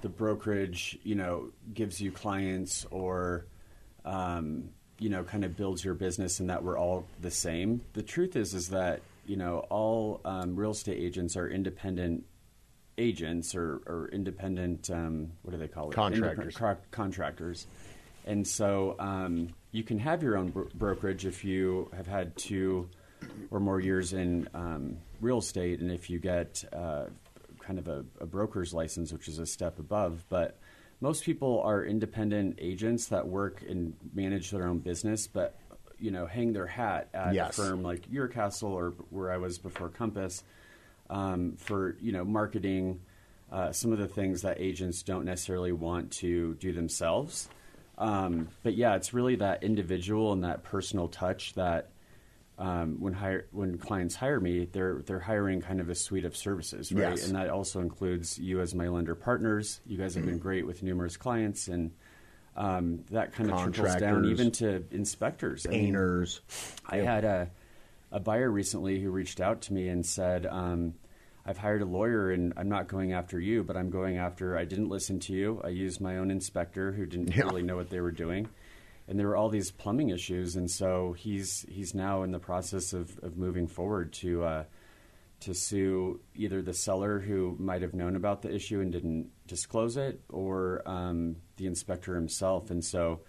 the 0.01 0.09
brokerage, 0.09 0.97
you 1.03 1.15
know, 1.15 1.51
gives 1.73 1.99
you 1.99 2.13
clients 2.13 2.85
or 2.89 3.47
um, 4.05 4.69
you 4.99 5.09
know, 5.09 5.23
kind 5.23 5.43
of 5.43 5.55
builds 5.55 5.83
your 5.83 5.93
business, 5.93 6.39
and 6.39 6.49
that 6.49 6.63
we're 6.63 6.77
all 6.77 7.05
the 7.21 7.31
same. 7.31 7.81
The 7.93 8.01
truth 8.01 8.35
is, 8.35 8.53
is 8.53 8.69
that 8.69 9.01
you 9.27 9.35
know, 9.35 9.59
all 9.69 10.21
um, 10.25 10.55
real 10.55 10.71
estate 10.71 10.97
agents 10.97 11.35
are 11.35 11.49
independent 11.49 12.25
agents 12.97 13.55
or, 13.55 13.81
or 13.85 14.09
independent, 14.11 14.89
um, 14.89 15.31
what 15.43 15.51
do 15.51 15.57
they 15.57 15.67
call 15.67 15.89
it? 15.89 15.93
Contractors. 15.93 16.55
Indep- 16.55 16.77
contractors. 16.91 17.67
And 18.25 18.45
so 18.45 18.95
um, 18.99 19.49
you 19.71 19.83
can 19.83 19.99
have 19.99 20.23
your 20.23 20.37
own 20.37 20.49
bro- 20.49 20.69
brokerage 20.73 21.25
if 21.25 21.45
you 21.45 21.89
have 21.95 22.07
had 22.07 22.35
two 22.35 22.89
or 23.51 23.59
more 23.59 23.79
years 23.79 24.13
in 24.13 24.49
um, 24.53 24.97
real 25.21 25.39
estate 25.39 25.79
and 25.79 25.91
if 25.91 26.09
you 26.09 26.19
get 26.19 26.63
uh, 26.73 27.05
kind 27.59 27.79
of 27.79 27.87
a, 27.87 28.05
a 28.19 28.25
broker's 28.25 28.73
license, 28.73 29.13
which 29.13 29.27
is 29.27 29.39
a 29.39 29.45
step 29.45 29.79
above. 29.79 30.25
But 30.29 30.59
most 30.99 31.23
people 31.23 31.61
are 31.61 31.85
independent 31.85 32.57
agents 32.59 33.07
that 33.07 33.27
work 33.27 33.63
and 33.67 33.93
manage 34.13 34.51
their 34.51 34.67
own 34.67 34.79
business, 34.79 35.27
but 35.27 35.59
you 35.99 36.11
know 36.11 36.25
hang 36.25 36.53
their 36.53 36.67
hat 36.67 37.09
at 37.13 37.33
yes. 37.33 37.57
a 37.57 37.61
firm 37.61 37.83
like 37.83 38.03
your 38.11 38.27
Castle 38.27 38.71
or 38.71 38.91
where 39.09 39.31
I 39.31 39.37
was 39.37 39.57
before 39.57 39.89
Compass 39.89 40.43
um, 41.09 41.55
for 41.57 41.95
you 42.01 42.11
know 42.11 42.23
marketing 42.23 43.01
uh, 43.51 43.71
some 43.71 43.93
of 43.93 43.97
the 43.97 44.07
things 44.07 44.41
that 44.41 44.59
agents 44.59 45.03
don't 45.03 45.25
necessarily 45.25 45.71
want 45.71 46.11
to 46.11 46.55
do 46.55 46.73
themselves. 46.73 47.47
Um, 47.97 48.49
but 48.61 48.75
yeah, 48.75 48.95
it's 48.95 49.13
really 49.13 49.37
that 49.37 49.63
individual 49.63 50.33
and 50.33 50.43
that 50.43 50.63
personal 50.63 51.07
touch 51.07 51.53
that 51.53 51.89
um, 52.59 52.97
when 52.99 53.13
hire, 53.13 53.47
when 53.51 53.77
clients 53.77 54.15
hire 54.15 54.39
me, 54.39 54.67
they're 54.71 55.01
they're 55.05 55.19
hiring 55.19 55.61
kind 55.61 55.79
of 55.79 55.89
a 55.89 55.95
suite 55.95 56.25
of 56.25 56.35
services, 56.35 56.91
right? 56.91 57.11
Yes. 57.11 57.27
And 57.27 57.35
that 57.35 57.49
also 57.49 57.79
includes 57.81 58.37
you 58.37 58.61
as 58.61 58.73
my 58.73 58.87
lender 58.87 59.15
partners. 59.15 59.79
You 59.85 59.97
guys 59.97 60.15
have 60.15 60.25
been 60.25 60.39
great 60.39 60.65
with 60.65 60.83
numerous 60.83 61.17
clients 61.17 61.67
and 61.67 61.91
um, 62.57 63.03
that 63.11 63.33
kind 63.33 63.51
of 63.51 63.71
trickles 63.71 63.95
down 63.97 64.25
even 64.25 64.51
to 64.51 64.83
inspectors, 64.91 65.65
painters. 65.67 66.41
I, 66.85 66.97
mean, 66.97 67.07
I 67.07 67.11
had 67.11 67.23
a, 67.23 67.51
a 68.11 68.19
buyer 68.19 68.49
recently 68.49 68.99
who 68.99 69.11
reached 69.11 69.39
out 69.39 69.61
to 69.63 69.73
me 69.73 69.87
and 69.89 70.03
said, 70.03 70.47
um, 70.47 70.95
"I've 71.45 71.59
hired 71.59 71.83
a 71.83 71.85
lawyer, 71.85 72.31
and 72.31 72.53
I'm 72.57 72.67
not 72.67 72.87
going 72.87 73.13
after 73.13 73.39
you, 73.39 73.63
but 73.63 73.77
I'm 73.77 73.91
going 73.91 74.17
after. 74.17 74.57
I 74.57 74.65
didn't 74.65 74.89
listen 74.89 75.19
to 75.21 75.33
you. 75.33 75.61
I 75.63 75.69
used 75.69 76.01
my 76.01 76.17
own 76.17 76.31
inspector 76.31 76.91
who 76.91 77.05
didn't 77.05 77.35
yeah. 77.35 77.43
really 77.43 77.61
know 77.61 77.75
what 77.75 77.91
they 77.91 78.01
were 78.01 78.11
doing." 78.11 78.49
And 79.07 79.17
there 79.17 79.27
were 79.27 79.37
all 79.37 79.49
these 79.49 79.71
plumbing 79.71 80.09
issues, 80.09 80.55
and 80.55 80.69
so 80.69 81.13
he's 81.13 81.63
he's 81.69 81.93
now 81.93 82.23
in 82.23 82.31
the 82.31 82.39
process 82.39 82.91
of, 82.91 83.17
of 83.19 83.37
moving 83.37 83.67
forward 83.67 84.11
to 84.13 84.43
uh, 84.43 84.63
to 85.39 85.53
sue 85.53 86.19
either 86.35 86.61
the 86.61 86.73
seller 86.73 87.19
who 87.19 87.55
might 87.59 87.81
have 87.81 87.93
known 87.93 88.15
about 88.15 88.41
the 88.41 88.53
issue 88.53 88.81
and 88.81 88.91
didn't 88.91 89.29
disclose 89.45 89.97
it, 89.97 90.21
or 90.29 90.81
um, 90.85 91.35
the 91.57 91.67
inspector 91.67 92.15
himself. 92.15 92.71
And 92.71 92.83
so, 92.83 93.21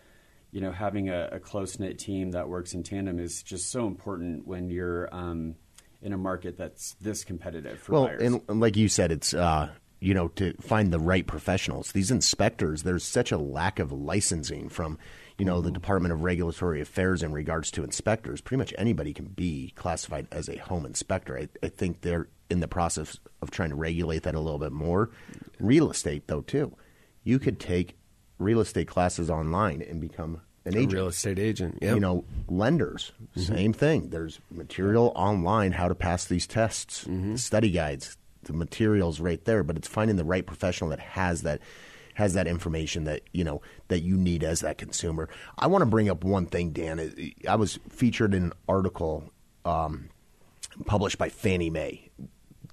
you 0.51 0.61
know, 0.61 0.73
having 0.73 1.11
a, 1.11 1.29
a 1.33 1.39
close 1.39 1.79
knit 1.79 1.99
team 1.99 2.31
that 2.31 2.49
works 2.49 2.73
in 2.73 2.83
tandem 2.83 3.19
is 3.19 3.43
just 3.43 3.71
so 3.71 3.87
important 3.87 4.47
when 4.47 4.71
you're 4.71 5.15
um, 5.15 5.55
in 6.01 6.13
a 6.13 6.19
market 6.19 6.57
that's 6.57 6.95
this 7.01 7.25
competitive 7.25 7.79
for 7.81 7.93
well, 7.93 8.07
buyers. 8.07 8.23
and, 8.23 8.41
and 8.49 8.61
like 8.61 8.77
you 8.77 8.89
said, 8.89 9.13
it's. 9.13 9.35
Uh, 9.35 9.69
you 10.01 10.15
know, 10.15 10.29
to 10.29 10.55
find 10.61 10.93
the 10.93 10.99
right 10.99 11.27
professionals. 11.27 11.93
These 11.93 12.11
inspectors, 12.11 12.83
there's 12.83 13.05
such 13.05 13.33
a 13.33 13.39
lack 13.39 13.79
of 13.79 13.93
licensing 13.93 14.69
from 14.69 14.99
you 15.39 15.45
know, 15.45 15.61
the 15.61 15.71
Department 15.71 16.13
of 16.13 16.23
Regulatory 16.23 16.81
Affairs 16.81 17.23
in 17.23 17.33
regards 17.33 17.71
to 17.71 17.85
inspectors. 17.85 18.41
Pretty 18.41 18.59
much 18.59 18.75
anybody 18.77 19.15
can 19.15 19.27
be 19.27 19.73
classified 19.77 20.27
as 20.33 20.49
a 20.49 20.57
home 20.57 20.85
inspector. 20.85 21.39
I, 21.39 21.49
I 21.63 21.69
think 21.69 22.01
they're 22.01 22.29
in 22.51 22.59
the 22.59 22.69
process 22.69 23.19
of 23.41 23.53
trying 23.53 23.71
to 23.71 23.77
regulate 23.77 24.25
that 24.25 24.35
a 24.35 24.41
little 24.41 24.59
bit 24.59 24.73
more. 24.73 25.11
Real 25.61 25.91
estate, 25.91 26.27
though, 26.27 26.41
too. 26.41 26.75
You 27.23 27.39
could 27.39 27.61
take 27.61 27.97
real 28.39 28.61
estate 28.61 28.89
classes 28.89 29.31
online 29.31 29.81
and 29.81 30.01
become 30.01 30.41
an 30.65 30.77
agent. 30.77 30.93
A 30.93 30.97
real 30.97 31.07
estate 31.07 31.39
agent. 31.39 31.79
Yep. 31.81 31.95
You 31.95 32.01
know, 32.01 32.25
lenders, 32.49 33.13
mm-hmm. 33.23 33.55
same 33.55 33.73
thing. 33.73 34.11
There's 34.11 34.41
material 34.51 35.13
online 35.15 35.73
how 35.73 35.87
to 35.87 35.95
pass 35.95 36.25
these 36.25 36.49
tests, 36.49 37.05
mm-hmm. 37.05 37.37
study 37.37 37.71
guides, 37.71 38.17
the 38.45 38.53
materials 38.53 39.21
right 39.21 39.45
there. 39.45 39.63
But 39.63 39.77
it's 39.77 39.89
finding 39.89 40.17
the 40.17 40.25
right 40.25 40.47
professional 40.47 40.91
that 40.91 41.01
has 41.01 41.43
that 41.43 41.61
has 42.15 42.35
that 42.35 42.49
information 42.49 43.05
that 43.05 43.23
you 43.33 43.45
know 43.45 43.63
that 43.89 44.01
you 44.01 44.17
need 44.17 44.43
as 44.43 44.61
that 44.61 44.77
consumer. 44.77 45.29
I 45.57 45.69
want 45.69 45.83
to 45.83 45.87
bring 45.87 46.11
up 46.11 46.25
one 46.25 46.47
thing, 46.47 46.71
Dan. 46.71 47.33
I 47.49 47.57
was 47.57 47.79
featured 47.89 48.35
in 48.35 48.45
an 48.45 48.53
article 48.69 49.31
um, 49.65 50.11
published 50.85 51.19
by 51.19 51.29
Fannie 51.29 51.71
Mae, 51.71 52.11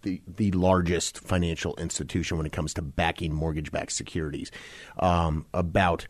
the 0.01 0.21
the 0.25 0.51
largest 0.51 1.19
financial 1.19 1.75
institution 1.75 2.37
when 2.37 2.45
it 2.45 2.51
comes 2.51 2.73
to 2.73 2.81
backing 2.81 3.33
mortgage-backed 3.33 3.91
securities, 3.91 4.51
um, 4.99 5.45
about 5.53 6.07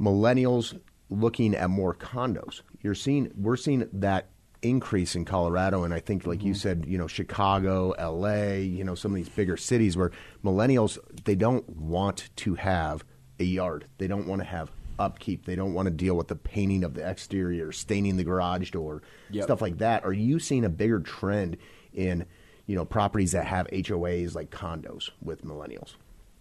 millennials 0.00 0.78
looking 1.10 1.54
at 1.54 1.70
more 1.70 1.94
condos. 1.94 2.62
You're 2.80 2.94
seeing 2.94 3.32
we're 3.34 3.56
seeing 3.56 3.88
that 3.92 4.28
increase 4.62 5.14
in 5.14 5.24
Colorado, 5.24 5.84
and 5.84 5.94
I 5.94 6.00
think, 6.00 6.26
like 6.26 6.40
mm-hmm. 6.40 6.48
you 6.48 6.54
said, 6.54 6.84
you 6.86 6.98
know, 6.98 7.06
Chicago, 7.06 7.92
L.A., 7.92 8.62
you 8.62 8.84
know, 8.84 8.94
some 8.94 9.12
of 9.12 9.16
these 9.16 9.28
bigger 9.28 9.56
cities 9.56 9.96
where 9.96 10.10
millennials 10.44 10.98
they 11.24 11.34
don't 11.34 11.68
want 11.68 12.28
to 12.36 12.54
have 12.56 13.04
a 13.38 13.44
yard, 13.44 13.86
they 13.98 14.06
don't 14.06 14.26
want 14.26 14.40
to 14.40 14.46
have 14.46 14.70
upkeep, 14.98 15.46
they 15.46 15.54
don't 15.54 15.74
want 15.74 15.86
to 15.86 15.90
deal 15.90 16.16
with 16.16 16.28
the 16.28 16.36
painting 16.36 16.84
of 16.84 16.94
the 16.94 17.08
exterior, 17.08 17.72
staining 17.72 18.16
the 18.16 18.24
garage 18.24 18.70
door, 18.70 19.02
yep. 19.30 19.44
stuff 19.44 19.62
like 19.62 19.78
that. 19.78 20.04
Are 20.04 20.12
you 20.12 20.38
seeing 20.38 20.64
a 20.64 20.68
bigger 20.68 21.00
trend 21.00 21.56
in 21.92 22.26
you 22.66 22.76
know 22.76 22.84
properties 22.84 23.32
that 23.32 23.46
have 23.46 23.66
HOAs 23.68 24.34
like 24.34 24.50
condos 24.50 25.10
with 25.22 25.44
millennials? 25.44 25.94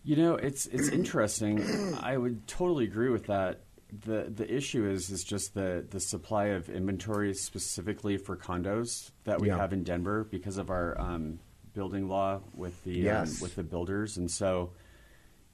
You 0.03 0.15
know, 0.15 0.35
it's 0.35 0.65
it's 0.67 0.89
interesting. 0.89 1.61
I 2.01 2.17
would 2.17 2.47
totally 2.47 2.85
agree 2.85 3.09
with 3.09 3.27
that 3.27 3.61
the 3.91 4.31
the 4.33 4.53
issue 4.53 4.89
is 4.89 5.09
is 5.09 5.23
just 5.23 5.53
the 5.53 5.85
the 5.89 5.99
supply 5.99 6.47
of 6.47 6.69
inventory 6.69 7.33
specifically 7.33 8.17
for 8.17 8.35
condos 8.35 9.11
that 9.23 9.39
we 9.39 9.47
yeah. 9.47 9.57
have 9.57 9.73
in 9.73 9.83
Denver 9.83 10.25
because 10.29 10.57
of 10.57 10.69
our 10.69 10.99
um, 10.99 11.39
building 11.73 12.07
law 12.07 12.41
with 12.53 12.83
the 12.83 12.99
um, 12.99 13.05
yes. 13.05 13.37
um, 13.37 13.41
with 13.41 13.55
the 13.55 13.63
builders, 13.63 14.17
and 14.17 14.29
so 14.29 14.71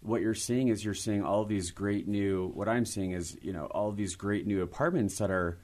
what 0.01 0.21
you're 0.21 0.33
seeing 0.33 0.67
is 0.67 0.83
you're 0.83 0.93
seeing 0.93 1.23
all 1.23 1.45
these 1.45 1.71
great 1.71 2.07
new. 2.07 2.51
What 2.53 2.67
I'm 2.67 2.85
seeing 2.85 3.11
is 3.11 3.37
you 3.41 3.53
know 3.53 3.65
all 3.65 3.91
these 3.91 4.15
great 4.15 4.47
new 4.47 4.61
apartments 4.61 5.17
that 5.19 5.29
are 5.29 5.59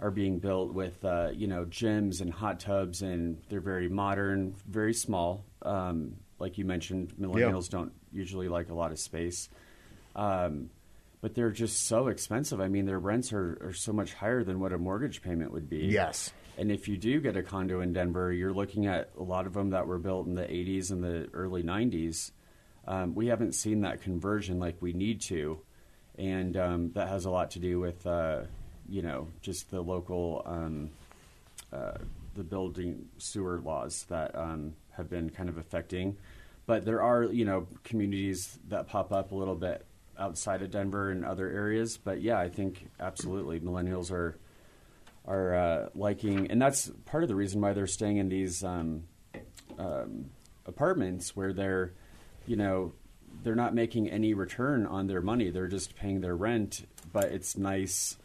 are 0.00 0.10
being 0.10 0.38
built 0.38 0.72
with 0.72 1.04
uh, 1.04 1.30
you 1.32 1.46
know 1.46 1.64
gyms 1.64 2.20
and 2.20 2.32
hot 2.32 2.60
tubs, 2.60 3.02
and 3.02 3.42
they're 3.48 3.60
very 3.60 3.88
modern, 3.88 4.54
very 4.68 4.94
small. 4.94 5.44
Um, 5.62 6.16
like 6.38 6.58
you 6.58 6.64
mentioned, 6.64 7.14
millennials 7.20 7.64
yeah. 7.64 7.78
don't 7.78 7.92
usually 8.12 8.48
like 8.48 8.70
a 8.70 8.74
lot 8.74 8.92
of 8.92 8.98
space. 8.98 9.48
Um, 10.14 10.70
but 11.24 11.34
they're 11.34 11.50
just 11.50 11.86
so 11.86 12.08
expensive. 12.08 12.60
I 12.60 12.68
mean, 12.68 12.84
their 12.84 12.98
rents 12.98 13.32
are, 13.32 13.56
are 13.62 13.72
so 13.72 13.94
much 13.94 14.12
higher 14.12 14.44
than 14.44 14.60
what 14.60 14.74
a 14.74 14.78
mortgage 14.78 15.22
payment 15.22 15.52
would 15.52 15.70
be. 15.70 15.78
Yes. 15.78 16.30
And 16.58 16.70
if 16.70 16.86
you 16.86 16.98
do 16.98 17.18
get 17.18 17.34
a 17.34 17.42
condo 17.42 17.80
in 17.80 17.94
Denver, 17.94 18.30
you're 18.30 18.52
looking 18.52 18.84
at 18.88 19.08
a 19.18 19.22
lot 19.22 19.46
of 19.46 19.54
them 19.54 19.70
that 19.70 19.86
were 19.86 19.98
built 19.98 20.26
in 20.26 20.34
the 20.34 20.42
80s 20.42 20.90
and 20.90 21.02
the 21.02 21.30
early 21.32 21.62
90s. 21.62 22.30
Um, 22.86 23.14
we 23.14 23.28
haven't 23.28 23.54
seen 23.54 23.80
that 23.80 24.02
conversion 24.02 24.58
like 24.58 24.76
we 24.82 24.92
need 24.92 25.22
to, 25.22 25.60
and 26.18 26.58
um, 26.58 26.92
that 26.92 27.08
has 27.08 27.24
a 27.24 27.30
lot 27.30 27.52
to 27.52 27.58
do 27.58 27.80
with, 27.80 28.06
uh, 28.06 28.42
you 28.86 29.00
know, 29.00 29.28
just 29.40 29.70
the 29.70 29.80
local, 29.80 30.42
um, 30.44 30.90
uh, 31.72 31.92
the 32.34 32.44
building 32.44 33.08
sewer 33.16 33.62
laws 33.64 34.04
that 34.10 34.36
um, 34.36 34.74
have 34.90 35.08
been 35.08 35.30
kind 35.30 35.48
of 35.48 35.56
affecting 35.56 36.18
but 36.66 36.84
there 36.86 37.02
are 37.02 37.24
you 37.24 37.44
know 37.44 37.66
communities 37.82 38.58
that 38.68 38.88
pop 38.88 39.12
up 39.12 39.32
a 39.32 39.34
little 39.34 39.54
bit 39.54 39.84
outside 40.18 40.62
of 40.62 40.70
Denver 40.70 41.10
and 41.10 41.24
other 41.24 41.48
areas. 41.48 41.96
But 41.96 42.22
yeah, 42.22 42.38
I 42.38 42.48
think 42.48 42.88
absolutely 43.00 43.60
millennials 43.60 44.10
are 44.10 44.38
are 45.26 45.54
uh, 45.54 45.88
liking, 45.94 46.50
and 46.50 46.60
that's 46.60 46.90
part 47.06 47.22
of 47.22 47.28
the 47.28 47.34
reason 47.34 47.60
why 47.60 47.72
they're 47.72 47.86
staying 47.86 48.18
in 48.18 48.28
these 48.28 48.62
um, 48.62 49.04
um, 49.78 50.26
apartments 50.66 51.34
where 51.34 51.52
they're, 51.52 51.94
you 52.46 52.56
know, 52.56 52.92
they're 53.42 53.54
not 53.54 53.74
making 53.74 54.10
any 54.10 54.34
return 54.34 54.86
on 54.86 55.06
their 55.06 55.22
money. 55.22 55.50
They're 55.50 55.66
just 55.66 55.96
paying 55.96 56.20
their 56.20 56.36
rent, 56.36 56.86
but 57.12 57.24
it's 57.24 57.56
nice 57.56 58.18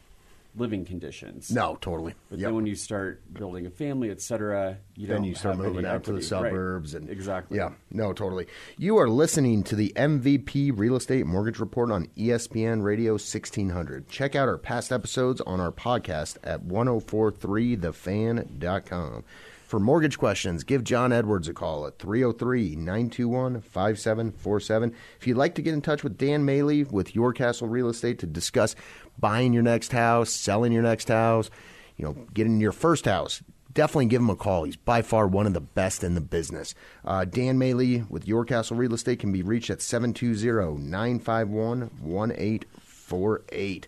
living 0.56 0.84
conditions. 0.84 1.52
No, 1.52 1.78
totally. 1.80 2.16
But 2.30 2.40
Yep. 2.40 2.48
then 2.48 2.56
when 2.56 2.66
you 2.66 2.76
start 2.76 3.22
building 3.34 3.66
a 3.66 3.70
family, 3.70 4.10
et 4.10 4.22
cetera, 4.22 4.78
you 4.96 5.08
then 5.08 5.18
don't 5.18 5.26
you 5.26 5.36
start 5.36 5.56
have 5.58 5.66
moving 5.66 5.86
out 5.86 6.04
to 6.06 6.12
the 6.12 6.18
equity. 6.18 6.36
Right. 6.36 6.50
suburbs 6.52 6.94
and 6.96 7.10
exactly. 7.10 7.58
Yeah, 7.58 7.72
no, 7.92 8.14
totally. 8.14 8.48
You 8.78 8.98
are 8.98 9.10
listening 9.10 9.64
to 9.64 9.76
the 9.76 9.94
MVP 9.96 10.72
Real 10.72 10.96
Estate 10.96 11.26
Mortgage 11.26 11.60
Report 11.60 11.92
on 11.92 12.08
ESPN 12.18 12.82
Radio 12.84 13.18
1600. 13.18 14.10
Check 14.10 14.36
out 14.36 14.48
our 14.50 14.58
past 14.58 14.92
episodes 14.92 15.40
on 15.42 15.60
our 15.60 15.72
podcast 15.72 16.38
at 16.44 16.64
1043thefan.com. 16.66 19.24
For 19.68 19.80
mortgage 19.80 20.18
questions, 20.18 20.64
give 20.64 20.84
John 20.84 21.14
Edwards 21.14 21.48
a 21.48 21.54
call 21.54 21.86
at 21.86 22.00
303 22.00 22.76
921 22.76 23.62
5747. 23.62 24.96
If 25.20 25.28
you'd 25.28 25.38
like 25.38 25.54
to 25.56 25.62
get 25.62 25.76
in 25.76 25.82
touch 25.82 26.04
with 26.04 26.18
Dan 26.18 26.44
Maley 26.44 26.92
with 26.92 27.14
Your 27.14 27.34
Castle 27.34 27.68
Real 27.68 27.88
Estate 27.88 28.18
to 28.20 28.26
discuss 28.26 28.76
buying 29.20 29.54
your 29.54 29.64
next 29.64 29.92
house, 29.92 30.30
selling 30.30 30.72
your 30.72 30.84
next 30.84 31.08
house, 31.08 31.50
you 31.98 32.06
know, 32.06 32.14
getting 32.34 32.60
your 32.60 32.72
first 32.72 33.06
house, 33.06 33.44
definitely 33.74 34.08
give 34.08 34.22
him 34.22 34.30
a 34.30 34.36
call. 34.36 34.64
He's 34.64 34.76
by 34.76 35.02
far 35.02 35.28
one 35.28 35.46
of 35.46 35.54
the 35.54 35.62
best 35.62 36.04
in 36.04 36.16
the 36.16 36.22
business. 36.22 36.76
Uh, 37.06 37.26
Dan 37.26 37.60
Maley 37.60 38.10
with 38.10 38.28
Your 38.28 38.46
Castle 38.46 38.78
Real 38.78 38.94
Estate 38.94 39.20
can 39.20 39.32
be 39.32 39.42
reached 39.42 39.70
at 39.70 39.82
720 39.82 40.82
951 40.82 41.80
1848. 42.02 43.88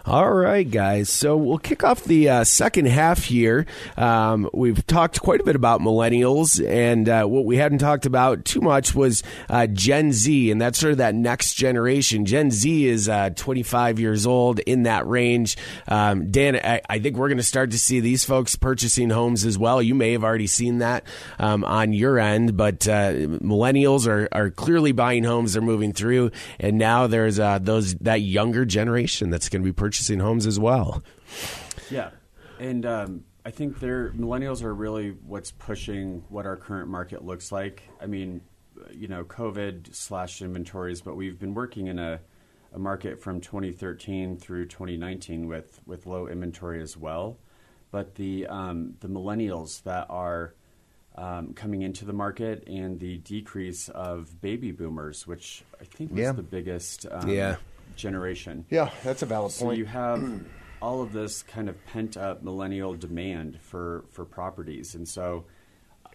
All 0.06 0.32
right, 0.32 0.70
guys. 0.70 1.10
So 1.10 1.38
we'll 1.38 1.58
kick 1.58 1.84
off 1.84 2.04
the 2.04 2.30
uh, 2.30 2.44
second 2.44 2.88
half 2.88 3.26
here. 3.26 3.66
Um, 3.98 4.50
we've 4.54 4.86
talked 4.88 5.22
quite 5.22 5.42
a 5.42 5.44
bit 5.44 5.56
about 5.56 5.82
millennials, 5.82 6.66
and 6.68 7.08
uh, 7.08 7.26
what 7.26 7.46
we 7.46 7.58
hadn't 7.58 7.80
talked 7.80 8.06
about 8.08 8.46
too 8.46 8.62
much 8.62 8.96
was 8.96 9.22
uh, 9.50 9.68
Gen 9.68 10.12
Z, 10.14 10.50
and 10.50 10.60
that's 10.60 10.80
sort 10.80 10.94
of 10.94 10.98
that 10.98 11.16
next 11.16 11.54
generation. 11.54 12.26
Gen 12.26 12.50
Z 12.50 12.88
is 12.88 13.10
uh, 13.10 13.32
25 13.36 14.00
years 14.00 14.26
old 14.26 14.60
in 14.60 14.84
that 14.84 15.06
range. 15.06 15.58
Um, 15.88 16.32
Dan, 16.32 16.56
I, 16.56 16.82
I 16.90 17.00
think 17.00 17.18
we're 17.18 17.28
going 17.28 17.38
to 17.38 17.44
start 17.44 17.72
to 17.72 17.80
see 17.80 18.00
these 18.00 18.24
folks 18.24 18.56
purchasing 18.56 19.10
homes 19.10 19.46
as 19.46 19.58
well. 19.58 19.82
You 19.82 19.96
may 19.96 20.14
have 20.14 20.24
already 20.24 20.48
seen 20.48 20.80
that 20.80 21.04
um, 21.38 21.64
on 21.66 21.94
your 21.94 22.18
end, 22.18 22.56
but 22.56 22.88
uh, 22.88 23.12
millennials 23.12 24.08
are, 24.08 24.30
are 24.32 24.50
clearly 24.50 24.92
buying 24.92 25.24
homes. 25.24 25.54
They're 25.54 25.62
moving 25.62 25.94
through, 25.94 26.32
and 26.60 26.78
now 26.78 27.08
there's 27.08 27.38
uh, 27.38 27.60
those 27.60 27.96
that 27.96 28.22
younger 28.22 28.66
generation 28.66 29.30
that's 29.40 29.48
going 29.48 29.62
to 29.62 29.66
be 29.66 29.72
purchasing 29.72 30.20
homes 30.20 30.46
as 30.46 30.60
well. 30.60 31.02
Yeah, 31.90 32.10
and 32.60 32.86
um, 32.86 33.24
I 33.46 33.52
think 33.52 33.80
they're 33.80 34.12
millennials 34.12 34.64
are 34.64 34.74
really 34.76 35.12
what's 35.26 35.52
pushing 35.52 36.26
what 36.28 36.46
our 36.46 36.58
current 36.58 36.90
market 36.90 37.24
looks 37.24 37.50
like. 37.50 37.84
I 38.02 38.06
mean, 38.06 38.42
you 38.92 39.08
know, 39.08 39.24
COVID 39.24 39.96
slashed 39.96 40.42
inventories, 40.42 41.00
but 41.00 41.16
we've 41.16 41.40
been 41.40 41.54
working 41.54 41.88
in 41.88 42.00
a, 42.00 42.20
a 42.74 42.80
market 42.80 43.22
from 43.22 43.40
2013 43.40 44.36
through 44.38 44.66
2019 44.66 45.48
with 45.48 45.80
with 45.86 46.06
low 46.06 46.28
inventory 46.28 46.82
as 46.82 46.98
well. 46.98 47.38
But 47.92 48.16
the 48.16 48.46
um, 48.48 48.96
the 49.00 49.08
millennials 49.08 49.84
that 49.84 50.08
are 50.10 50.54
um, 51.16 51.54
coming 51.54 51.82
into 51.82 52.04
the 52.04 52.14
market 52.14 52.66
and 52.68 53.00
the 53.00 53.18
decrease 53.20 53.88
of 53.88 54.42
baby 54.42 54.72
boomers, 54.74 55.26
which 55.26 55.64
I 55.80 55.86
think 55.86 56.12
was 56.12 56.20
Yeah. 56.20 56.34
the 56.34 56.44
biggest 56.44 57.06
um, 57.10 57.30
Yeah. 57.30 57.56
Generation. 57.96 58.66
Yeah, 58.70 58.92
that's 59.04 59.22
a 59.22 59.26
valid 59.26 59.52
point. 59.52 59.60
So 59.60 59.72
you 59.72 59.86
have 59.86 60.42
all 60.82 61.02
of 61.02 61.14
this 61.14 61.44
kind 61.44 61.70
of 61.70 61.86
pent 61.88 62.18
up 62.18 62.44
millennial 62.44 62.94
demand 62.94 63.60
for, 63.62 64.06
for 64.12 64.26
properties. 64.26 64.96
And 64.96 65.08
so, 65.08 65.46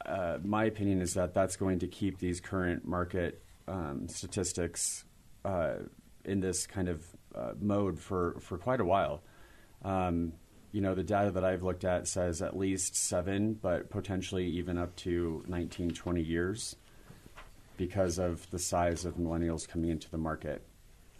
uh, 0.07 0.39
my 0.43 0.65
opinion 0.65 1.01
is 1.01 1.15
that 1.15 1.35
that's 1.35 1.57
going 1.57 1.79
to 1.79 1.87
keep 1.87 2.19
these 2.19 2.41
current 2.41 2.85
market 2.87 3.43
um, 3.69 4.09
statistics 4.09 5.05
uh, 5.45 5.77
in 6.25 6.41
this 6.41 6.67
kind 6.67 6.89
of 6.89 7.05
uh, 7.35 7.53
mode 7.59 7.99
for, 7.99 8.37
for 8.41 8.59
quite 8.59 8.81
a 8.81 8.85
while. 8.85 9.23
Um, 9.83 10.33
you 10.73 10.81
know, 10.81 10.95
the 10.95 11.05
data 11.05 11.31
that 11.31 11.45
I've 11.45 11.63
looked 11.63 11.85
at 11.85 12.09
says 12.09 12.43
at 12.43 12.57
least 12.57 12.97
seven, 12.97 13.55
but 13.55 13.91
potentially 13.91 14.47
even 14.47 14.77
up 14.77 14.95
to 14.97 15.45
19, 15.47 15.91
20 15.91 16.23
years 16.23 16.77
because 17.77 18.19
of 18.19 18.51
the 18.51 18.59
size 18.59 19.05
of 19.05 19.15
millennials 19.15 19.69
coming 19.69 19.91
into 19.91 20.11
the 20.11 20.19
market 20.19 20.63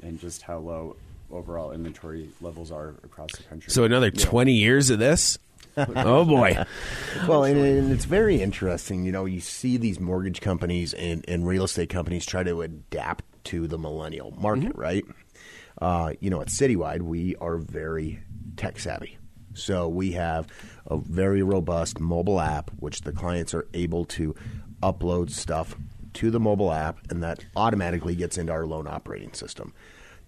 and 0.03 0.19
just 0.21 0.43
how 0.43 0.59
low 0.59 0.97
overall 1.31 1.73
inventory 1.73 2.29
levels 2.41 2.71
are 2.71 2.95
across 3.03 3.33
the 3.33 3.43
country. 3.45 3.71
So 3.71 3.85
another 3.85 4.11
20 4.11 4.53
years 4.53 4.91
of 4.91 4.99
this? 4.99 5.39
oh 5.77 6.25
boy. 6.25 6.57
Well, 7.27 7.45
and, 7.45 7.59
and 7.59 7.93
it's 7.93 8.05
very 8.05 8.41
interesting. 8.41 9.05
You 9.05 9.13
know, 9.13 9.25
you 9.25 9.41
see 9.41 9.77
these 9.77 9.99
mortgage 9.99 10.41
companies 10.41 10.95
and, 10.95 11.25
and 11.27 11.47
real 11.47 11.65
estate 11.65 11.89
companies 11.89 12.25
try 12.25 12.45
to 12.45 12.63
adapt 12.63 13.25
to 13.45 13.67
the 13.67 13.79
millennial 13.79 14.31
market, 14.33 14.77
right? 14.77 15.05
Uh, 15.81 16.13
you 16.21 16.31
know, 16.31 16.41
at 16.41 16.49
Citywide, 16.49 17.03
we 17.03 17.35
are 17.37 17.57
very 17.57 18.21
tech 18.57 18.79
savvy. 18.79 19.19
So 19.55 19.89
we 19.89 20.13
have 20.13 20.47
a 20.87 20.97
very 20.97 21.43
robust 21.43 21.99
mobile 22.01 22.41
app, 22.41 22.71
which 22.79 23.01
the 23.03 23.13
clients 23.13 23.55
are 23.55 23.67
able 23.75 24.05
to 24.07 24.35
upload 24.83 25.31
stuff 25.31 25.77
to 26.15 26.31
the 26.31 26.41
mobile 26.41 26.73
app, 26.73 27.11
and 27.11 27.23
that 27.23 27.45
automatically 27.57 28.15
gets 28.15 28.39
into 28.39 28.53
our 28.53 28.67
loan 28.67 28.87
operating 28.87 29.33
system. 29.33 29.73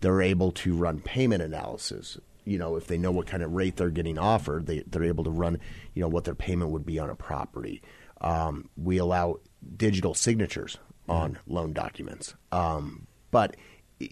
They're 0.01 0.23
able 0.23 0.53
to 0.53 0.75
run 0.75 1.01
payment 1.01 1.43
analysis. 1.43 2.19
You 2.45 2.59
know, 2.59 2.77
if 2.77 2.87
they 2.87 2.99
know 2.99 3.11
what 3.11 3.27
kind 3.27 3.43
of 3.43 3.53
rate 3.53 3.77
they're 3.77 3.91
getting 3.91 4.19
offered, 4.19 4.67
they, 4.67 4.85
they're 4.87 5.05
able 5.05 5.25
to 5.25 5.31
run, 5.31 5.59
you 5.95 6.03
know, 6.03 6.09
what 6.09 6.25
their 6.25 6.35
payment 6.35 6.71
would 6.71 6.87
be 6.87 6.99
on 6.99 7.11
a 7.11 7.17
property. 7.17 7.83
Um, 8.21 8.69
we 8.77 8.99
allow 8.99 9.41
digital 9.77 10.15
signatures 10.15 10.79
on 11.09 11.39
loan 11.47 11.73
documents. 11.73 12.35
Um, 12.53 13.07
but 13.31 13.57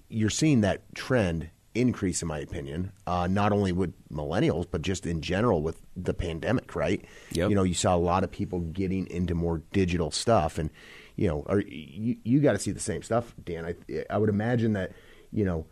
you're 0.09 0.31
seeing 0.31 0.63
that 0.63 0.83
trend 0.95 1.51
increase, 1.75 2.23
in 2.23 2.29
my 2.29 2.39
opinion, 2.39 2.93
uh, 3.07 3.27
not 3.27 3.53
only 3.53 3.73
with 3.73 3.93
millennials, 4.09 4.67
but 4.71 4.83
just 4.83 5.07
in 5.07 5.21
general 5.21 5.61
with 5.61 5.81
the 5.97 6.15
pandemic, 6.15 6.75
right? 6.77 7.05
Yep. 7.33 7.51
You 7.51 7.57
know, 7.57 7.65
you 7.65 7.75
saw 7.75 7.95
a 7.95 7.99
lot 7.99 8.25
of 8.25 8.31
people 8.31 8.61
getting 8.61 9.07
into 9.09 9.35
more 9.35 9.63
digital 9.73 10.11
stuff. 10.11 10.59
And, 10.59 10.71
you 11.17 11.29
know, 11.29 11.45
are, 11.47 11.61
you, 11.61 12.17
you 12.25 12.41
got 12.41 12.53
to 12.53 12.59
see 12.59 12.73
the 12.73 12.81
same 12.81 13.03
stuff, 13.03 13.35
Dan. 13.45 13.65
I, 13.65 14.05
I 14.11 14.19
would 14.19 14.29
imagine 14.29 14.73
that, 14.73 14.93
you 15.33 15.45
know, 15.45 15.67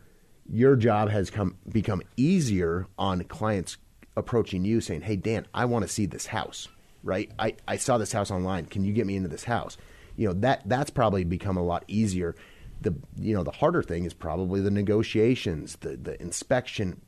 your 0.49 0.75
job 0.75 1.09
has 1.09 1.29
come 1.29 1.57
become 1.69 2.01
easier 2.17 2.87
on 2.97 3.23
clients 3.25 3.77
approaching 4.15 4.65
you 4.65 4.81
saying, 4.81 5.01
hey, 5.01 5.15
Dan, 5.15 5.47
I 5.53 5.65
want 5.65 5.83
to 5.83 5.89
see 5.89 6.05
this 6.05 6.27
house, 6.27 6.67
right? 7.03 7.31
I, 7.39 7.55
I 7.67 7.77
saw 7.77 7.97
this 7.97 8.11
house 8.11 8.31
online. 8.31 8.65
Can 8.65 8.83
you 8.83 8.93
get 8.93 9.07
me 9.07 9.15
into 9.15 9.29
this 9.29 9.45
house? 9.45 9.77
You 10.15 10.27
know, 10.27 10.33
that 10.35 10.61
that's 10.65 10.89
probably 10.89 11.23
become 11.23 11.57
a 11.57 11.63
lot 11.63 11.83
easier. 11.87 12.35
The 12.81 12.93
you 13.17 13.33
know 13.33 13.43
the 13.43 13.51
harder 13.51 13.81
thing 13.81 14.05
is 14.05 14.13
probably 14.13 14.59
the 14.59 14.69
negotiations, 14.69 15.77
the 15.77 15.95
the 15.95 16.21
inspection 16.21 17.01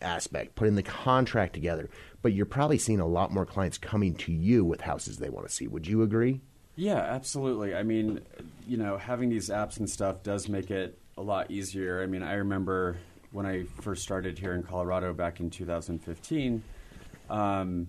aspect, 0.00 0.54
putting 0.54 0.74
the 0.74 0.82
contract 0.82 1.54
together. 1.54 1.88
But 2.20 2.34
you're 2.34 2.46
probably 2.46 2.78
seeing 2.78 3.00
a 3.00 3.06
lot 3.06 3.32
more 3.32 3.46
clients 3.46 3.78
coming 3.78 4.14
to 4.16 4.32
you 4.32 4.64
with 4.64 4.82
houses 4.82 5.18
they 5.18 5.30
want 5.30 5.48
to 5.48 5.52
see. 5.52 5.66
Would 5.66 5.86
you 5.86 6.02
agree? 6.02 6.40
Yeah, 6.74 6.98
absolutely. 6.98 7.74
I 7.74 7.82
mean, 7.82 8.20
you 8.66 8.76
know, 8.76 8.96
having 8.96 9.28
these 9.28 9.50
apps 9.50 9.78
and 9.78 9.88
stuff 9.88 10.22
does 10.22 10.48
make 10.48 10.70
it 10.70 10.98
a 11.16 11.22
lot 11.22 11.50
easier. 11.50 12.02
I 12.02 12.06
mean, 12.06 12.22
I 12.22 12.34
remember 12.34 12.96
when 13.30 13.46
I 13.46 13.64
first 13.80 14.02
started 14.02 14.38
here 14.38 14.54
in 14.54 14.62
Colorado 14.62 15.12
back 15.12 15.40
in 15.40 15.50
2015. 15.50 16.62
Um, 17.28 17.88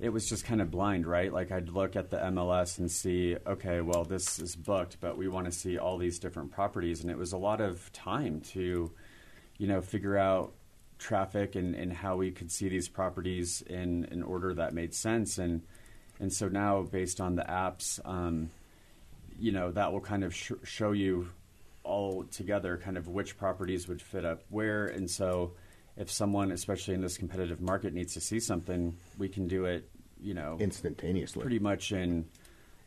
it 0.00 0.08
was 0.08 0.28
just 0.28 0.44
kind 0.44 0.60
of 0.60 0.70
blind, 0.70 1.06
right? 1.06 1.32
Like 1.32 1.52
I'd 1.52 1.68
look 1.68 1.94
at 1.94 2.10
the 2.10 2.16
MLS 2.16 2.78
and 2.78 2.90
see, 2.90 3.36
okay, 3.46 3.80
well, 3.80 4.04
this 4.04 4.38
is 4.38 4.56
booked, 4.56 4.98
but 5.00 5.16
we 5.16 5.28
want 5.28 5.46
to 5.46 5.52
see 5.52 5.78
all 5.78 5.98
these 5.98 6.18
different 6.18 6.50
properties, 6.50 7.02
and 7.02 7.10
it 7.10 7.16
was 7.16 7.32
a 7.32 7.38
lot 7.38 7.60
of 7.60 7.92
time 7.92 8.40
to, 8.52 8.90
you 9.58 9.66
know, 9.66 9.80
figure 9.80 10.18
out 10.18 10.52
traffic 10.98 11.54
and, 11.54 11.74
and 11.74 11.92
how 11.92 12.16
we 12.16 12.30
could 12.30 12.50
see 12.50 12.68
these 12.68 12.88
properties 12.88 13.62
in 13.62 14.08
an 14.10 14.22
order 14.22 14.54
that 14.54 14.74
made 14.74 14.94
sense, 14.94 15.38
and 15.38 15.62
and 16.22 16.32
so 16.32 16.48
now 16.48 16.82
based 16.82 17.20
on 17.20 17.36
the 17.36 17.42
apps, 17.42 18.00
um, 18.06 18.50
you 19.38 19.52
know, 19.52 19.72
that 19.72 19.92
will 19.92 20.00
kind 20.00 20.24
of 20.24 20.34
sh- 20.34 20.52
show 20.62 20.92
you 20.92 21.28
all 21.84 22.24
together 22.30 22.78
kind 22.78 22.96
of 22.96 23.08
which 23.08 23.36
properties 23.36 23.88
would 23.88 24.00
fit 24.00 24.24
up 24.24 24.42
where, 24.48 24.86
and 24.86 25.10
so 25.10 25.52
if 25.96 26.10
someone, 26.10 26.52
especially 26.52 26.94
in 26.94 27.02
this 27.02 27.18
competitive 27.18 27.60
market, 27.60 27.92
needs 27.92 28.14
to 28.14 28.20
see 28.20 28.40
something, 28.40 28.96
we 29.18 29.28
can 29.28 29.46
do 29.46 29.66
it 29.66 29.90
you 30.22 30.34
know, 30.34 30.56
instantaneously, 30.60 31.42
pretty 31.42 31.58
much 31.58 31.92
in 31.92 32.24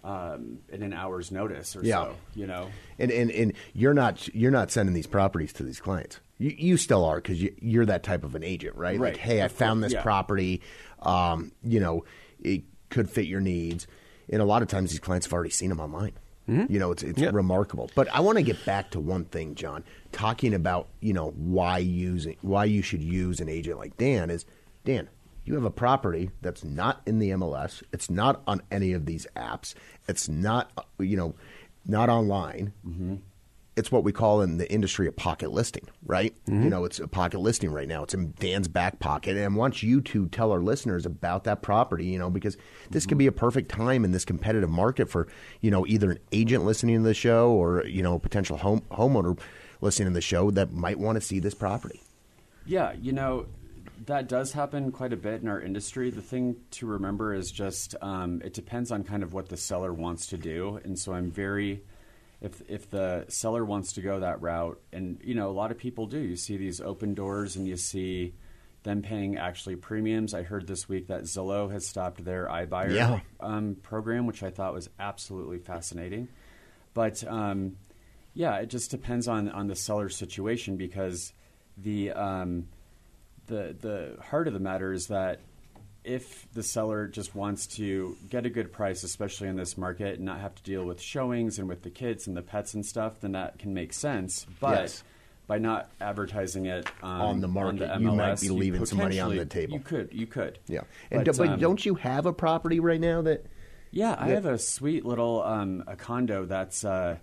um, 0.03 0.59
in 0.69 0.81
an 0.81 0.93
hour's 0.93 1.31
notice 1.31 1.75
or 1.75 1.83
yeah. 1.83 2.05
so. 2.05 2.15
You 2.33 2.47
know, 2.47 2.69
and, 2.97 3.11
and 3.11 3.29
and 3.31 3.53
you're 3.73 3.93
not 3.93 4.33
you're 4.33 4.51
not 4.51 4.71
sending 4.71 4.95
these 4.95 5.07
properties 5.07 5.51
to 5.53 5.63
these 5.63 5.79
clients. 5.79 6.19
You, 6.37 6.55
you 6.57 6.77
still 6.77 7.03
are 7.05 7.17
because 7.17 7.41
you, 7.41 7.81
are 7.81 7.85
that 7.85 8.03
type 8.03 8.23
of 8.23 8.35
an 8.35 8.43
agent, 8.43 8.75
right? 8.75 8.99
Right. 8.99 9.13
Like, 9.13 9.17
hey, 9.17 9.43
I 9.43 9.47
found 9.47 9.83
this 9.83 9.93
yeah. 9.93 10.01
property. 10.01 10.61
Um, 11.01 11.51
you 11.63 11.79
know, 11.79 12.05
it 12.39 12.63
could 12.89 13.09
fit 13.09 13.25
your 13.25 13.41
needs. 13.41 13.87
And 14.29 14.41
a 14.41 14.45
lot 14.45 14.61
of 14.61 14.67
times, 14.67 14.91
these 14.91 14.99
clients 14.99 15.27
have 15.27 15.33
already 15.33 15.51
seen 15.51 15.69
them 15.69 15.79
online. 15.79 16.13
Mm-hmm. 16.49 16.71
You 16.71 16.79
know, 16.79 16.91
it's 16.91 17.03
it's 17.03 17.21
remarkable. 17.21 17.89
But 17.95 18.07
I 18.13 18.19
want 18.19 18.37
to 18.37 18.43
get 18.43 18.63
back 18.65 18.91
to 18.91 18.99
one 18.99 19.25
thing, 19.25 19.55
John. 19.55 19.83
Talking 20.11 20.53
about 20.53 20.87
you 20.99 21.13
know 21.13 21.31
why 21.31 21.79
using 21.79 22.37
why 22.41 22.65
you 22.65 22.81
should 22.81 23.01
use 23.01 23.39
an 23.39 23.49
agent 23.49 23.79
like 23.79 23.97
Dan 23.97 24.29
is 24.29 24.45
Dan 24.83 25.09
you 25.45 25.53
have 25.53 25.63
a 25.63 25.71
property 25.71 26.31
that's 26.41 26.63
not 26.63 27.01
in 27.05 27.19
the 27.19 27.29
MLS. 27.31 27.83
It's 27.93 28.09
not 28.09 28.41
on 28.47 28.61
any 28.71 28.93
of 28.93 29.05
these 29.05 29.27
apps. 29.35 29.75
It's 30.07 30.27
not, 30.27 30.71
you 30.99 31.15
know, 31.15 31.35
not 31.85 32.09
online. 32.09 32.73
Mm-hmm. 32.85 33.15
It's 33.75 33.91
what 33.91 34.03
we 34.03 34.13
call 34.13 34.41
in 34.41 34.57
the 34.57 34.71
industry 34.71 35.07
a 35.07 35.11
pocket 35.11 35.51
listing, 35.51 35.87
right? 36.05 36.33
Mm-hmm. 36.45 36.63
You 36.63 36.69
know, 36.69 36.85
it's 36.85 36.99
a 36.99 37.07
pocket 37.07 37.39
listing 37.39 37.71
right 37.71 37.87
now. 37.87 38.03
It's 38.03 38.13
in 38.13 38.33
Dan's 38.39 38.67
back 38.69 38.99
pocket. 38.99 39.35
And 39.35 39.43
I 39.43 39.57
want 39.57 39.83
you 39.83 39.99
to 40.01 40.27
tell 40.29 40.51
our 40.51 40.61
listeners 40.61 41.05
about 41.05 41.43
that 41.43 41.61
property, 41.61 42.05
you 42.05 42.17
know, 42.17 42.29
because 42.29 42.55
this 42.89 43.03
mm-hmm. 43.03 43.09
could 43.09 43.17
be 43.17 43.27
a 43.27 43.33
perfect 43.33 43.69
time 43.69 44.05
in 44.05 44.11
this 44.11 44.23
competitive 44.23 44.69
market 44.69 45.09
for, 45.09 45.27
you 45.59 45.71
know, 45.71 45.85
either 45.87 46.11
an 46.11 46.19
agent 46.31 46.63
listening 46.63 46.99
to 46.99 47.03
the 47.03 47.13
show 47.13 47.51
or, 47.51 47.85
you 47.85 48.01
know, 48.01 48.15
a 48.15 48.19
potential 48.19 48.57
home 48.57 48.81
homeowner 48.91 49.37
listening 49.81 50.07
to 50.07 50.13
the 50.13 50.21
show 50.21 50.51
that 50.51 50.71
might 50.71 50.97
want 50.97 51.17
to 51.17 51.21
see 51.21 51.39
this 51.39 51.53
property. 51.53 52.01
Yeah, 52.65 52.93
you 52.93 53.11
know, 53.11 53.45
that 54.05 54.27
does 54.27 54.53
happen 54.53 54.91
quite 54.91 55.13
a 55.13 55.17
bit 55.17 55.41
in 55.41 55.47
our 55.47 55.61
industry. 55.61 56.09
The 56.09 56.21
thing 56.21 56.57
to 56.71 56.85
remember 56.85 57.33
is 57.33 57.51
just 57.51 57.95
um, 58.01 58.41
it 58.43 58.53
depends 58.53 58.91
on 58.91 59.03
kind 59.03 59.23
of 59.23 59.33
what 59.33 59.49
the 59.49 59.57
seller 59.57 59.93
wants 59.93 60.27
to 60.27 60.37
do, 60.37 60.79
and 60.83 60.97
so 60.97 61.13
I'm 61.13 61.31
very 61.31 61.83
if 62.41 62.61
if 62.67 62.89
the 62.89 63.25
seller 63.27 63.63
wants 63.63 63.93
to 63.93 64.01
go 64.01 64.19
that 64.19 64.41
route, 64.41 64.79
and 64.91 65.19
you 65.23 65.35
know 65.35 65.49
a 65.49 65.53
lot 65.53 65.71
of 65.71 65.77
people 65.77 66.05
do. 66.05 66.19
You 66.19 66.35
see 66.35 66.57
these 66.57 66.81
open 66.81 67.13
doors, 67.13 67.55
and 67.55 67.67
you 67.67 67.77
see 67.77 68.33
them 68.83 69.01
paying 69.01 69.37
actually 69.37 69.75
premiums. 69.75 70.33
I 70.33 70.43
heard 70.43 70.67
this 70.67 70.87
week 70.87 71.07
that 71.07 71.23
Zillow 71.23 71.71
has 71.71 71.87
stopped 71.87 72.23
their 72.23 72.47
iBuyer 72.47 72.93
yeah. 72.93 73.19
um, 73.39 73.75
program, 73.81 74.27
which 74.27 74.43
I 74.43 74.51
thought 74.51 74.73
was 74.73 74.89
absolutely 74.99 75.57
fascinating. 75.57 76.27
But 76.93 77.23
um, 77.27 77.77
yeah, 78.33 78.57
it 78.57 78.69
just 78.69 78.91
depends 78.91 79.27
on 79.27 79.49
on 79.49 79.67
the 79.67 79.75
seller's 79.75 80.15
situation 80.15 80.77
because 80.77 81.33
the 81.77 82.11
um, 82.11 82.67
the 83.47 83.75
the 83.79 84.17
heart 84.21 84.47
of 84.47 84.53
the 84.53 84.59
matter 84.59 84.93
is 84.93 85.07
that 85.07 85.39
if 86.05 86.47
the 86.53 86.63
seller 86.63 87.07
just 87.07 87.35
wants 87.35 87.67
to 87.67 88.15
get 88.29 88.45
a 88.45 88.49
good 88.49 88.71
price, 88.71 89.03
especially 89.03 89.47
in 89.47 89.55
this 89.55 89.77
market, 89.77 90.15
and 90.15 90.25
not 90.25 90.39
have 90.39 90.55
to 90.55 90.63
deal 90.63 90.85
with 90.85 91.01
showings 91.01 91.59
and 91.59 91.67
with 91.67 91.81
the 91.81 91.89
kids 91.89 92.27
and 92.27 92.37
the 92.37 92.41
pets 92.41 92.73
and 92.73 92.85
stuff, 92.85 93.21
then 93.21 93.33
that 93.33 93.59
can 93.59 93.73
make 93.73 93.91
sense. 93.91 94.45
But 94.59 94.81
yes. 94.81 95.03
by 95.47 95.57
not 95.57 95.89
advertising 95.99 96.67
it 96.67 96.87
um, 97.01 97.21
on 97.21 97.41
the 97.41 97.47
market, 97.47 97.89
on 97.89 98.03
the 98.03 98.09
MLS, 98.09 98.11
you 98.11 98.15
might 98.15 98.41
be 98.41 98.49
leaving 98.49 98.85
some 98.85 98.99
money 98.99 99.19
on 99.19 99.35
the 99.35 99.45
table. 99.45 99.73
You 99.73 99.79
could, 99.79 100.13
you 100.13 100.27
could. 100.27 100.59
Yeah, 100.67 100.81
and 101.11 101.25
but, 101.25 101.37
but 101.37 101.49
um, 101.49 101.59
don't 101.59 101.85
you 101.85 101.95
have 101.95 102.25
a 102.25 102.33
property 102.33 102.79
right 102.79 103.01
now 103.01 103.21
that? 103.23 103.45
Yeah, 103.91 104.15
I 104.19 104.29
have 104.29 104.45
a 104.45 104.59
sweet 104.59 105.05
little 105.05 105.41
um, 105.41 105.83
a 105.87 105.95
condo 105.95 106.45
that's 106.45 106.83
uh, 106.83 107.17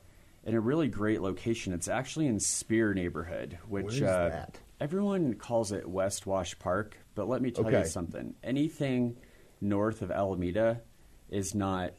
in 0.45 0.55
a 0.55 0.61
really 0.61 0.88
great 0.88 1.21
location. 1.21 1.73
It's 1.73 1.88
actually 1.88 2.27
in 2.27 2.40
Speer 2.40 2.95
neighborhood, 2.95 3.59
which 3.68 4.01
uh, 4.01 4.47
Everyone 4.83 5.35
calls 5.35 5.71
it 5.71 5.88
West 5.88 6.27
Wash 6.27 6.59
Park, 6.59 6.97
but 7.14 7.29
let 7.29 7.40
me 7.40 7.53
tell 7.53 7.68
okay. 7.68 7.79
you 7.79 7.87
something. 7.87 8.35
Anything 8.42 9.16
north 9.61 10.03
of 10.03 10.11
Alameda 10.11 10.81
is 11.31 11.55
not 11.55 11.92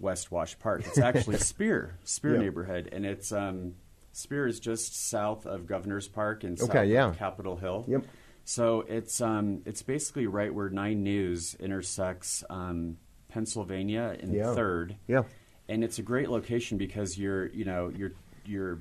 West 0.00 0.32
Wash 0.32 0.58
Park. 0.58 0.82
It's 0.84 0.98
actually 0.98 1.36
Speer, 1.38 1.96
Speer 2.02 2.32
yep. 2.32 2.40
neighborhood, 2.40 2.88
and 2.90 3.06
it's 3.06 3.30
um, 3.30 3.74
Speer 4.10 4.48
is 4.48 4.58
just 4.58 5.08
south 5.08 5.46
of 5.46 5.68
Governor's 5.68 6.08
Park 6.08 6.42
and 6.42 6.58
south 6.58 6.70
okay, 6.70 6.86
yeah. 6.86 7.10
of 7.10 7.16
Capitol 7.16 7.54
Hill. 7.54 7.84
Yep. 7.86 8.06
So 8.44 8.80
it's 8.80 9.20
um, 9.20 9.62
it's 9.64 9.82
basically 9.82 10.26
right 10.26 10.52
where 10.52 10.68
Nine 10.68 11.04
News 11.04 11.54
intersects 11.54 12.42
um, 12.50 12.96
Pennsylvania 13.28 14.16
and 14.18 14.34
yeah. 14.34 14.52
Third. 14.52 14.96
Yeah. 15.06 15.22
And 15.68 15.84
it's 15.84 16.00
a 16.00 16.02
great 16.02 16.28
location 16.28 16.76
because 16.76 17.16
you're 17.16 17.46
you 17.50 17.64
know 17.64 17.92
you're 17.96 18.14
you're 18.44 18.80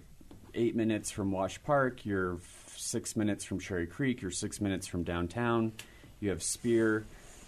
eight 0.55 0.75
minutes 0.75 1.11
from 1.11 1.31
Wash 1.31 1.61
Park. 1.61 2.07
You're 2.07 2.39
six 2.85 3.15
minutes 3.15 3.43
from 3.43 3.59
Cherry 3.59 3.87
Creek. 3.87 4.21
You're 4.21 4.31
six 4.31 4.61
minutes 4.61 4.87
from 4.87 5.03
downtown. 5.03 5.73
You 6.19 6.29
have 6.29 6.43
Speer. 6.43 7.05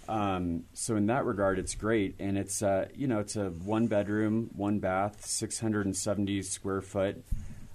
Um, 0.08 0.64
so 0.72 0.96
in 0.96 1.06
that 1.06 1.24
regard, 1.24 1.58
it's 1.58 1.74
great, 1.74 2.16
and 2.18 2.38
it's 2.38 2.62
uh, 2.62 2.88
you 2.94 3.06
know 3.06 3.20
it's 3.20 3.36
a 3.36 3.50
one 3.50 3.86
bedroom, 3.86 4.50
one 4.56 4.78
bath, 4.78 5.24
670 5.24 6.42
square 6.42 6.80
foot 6.80 7.22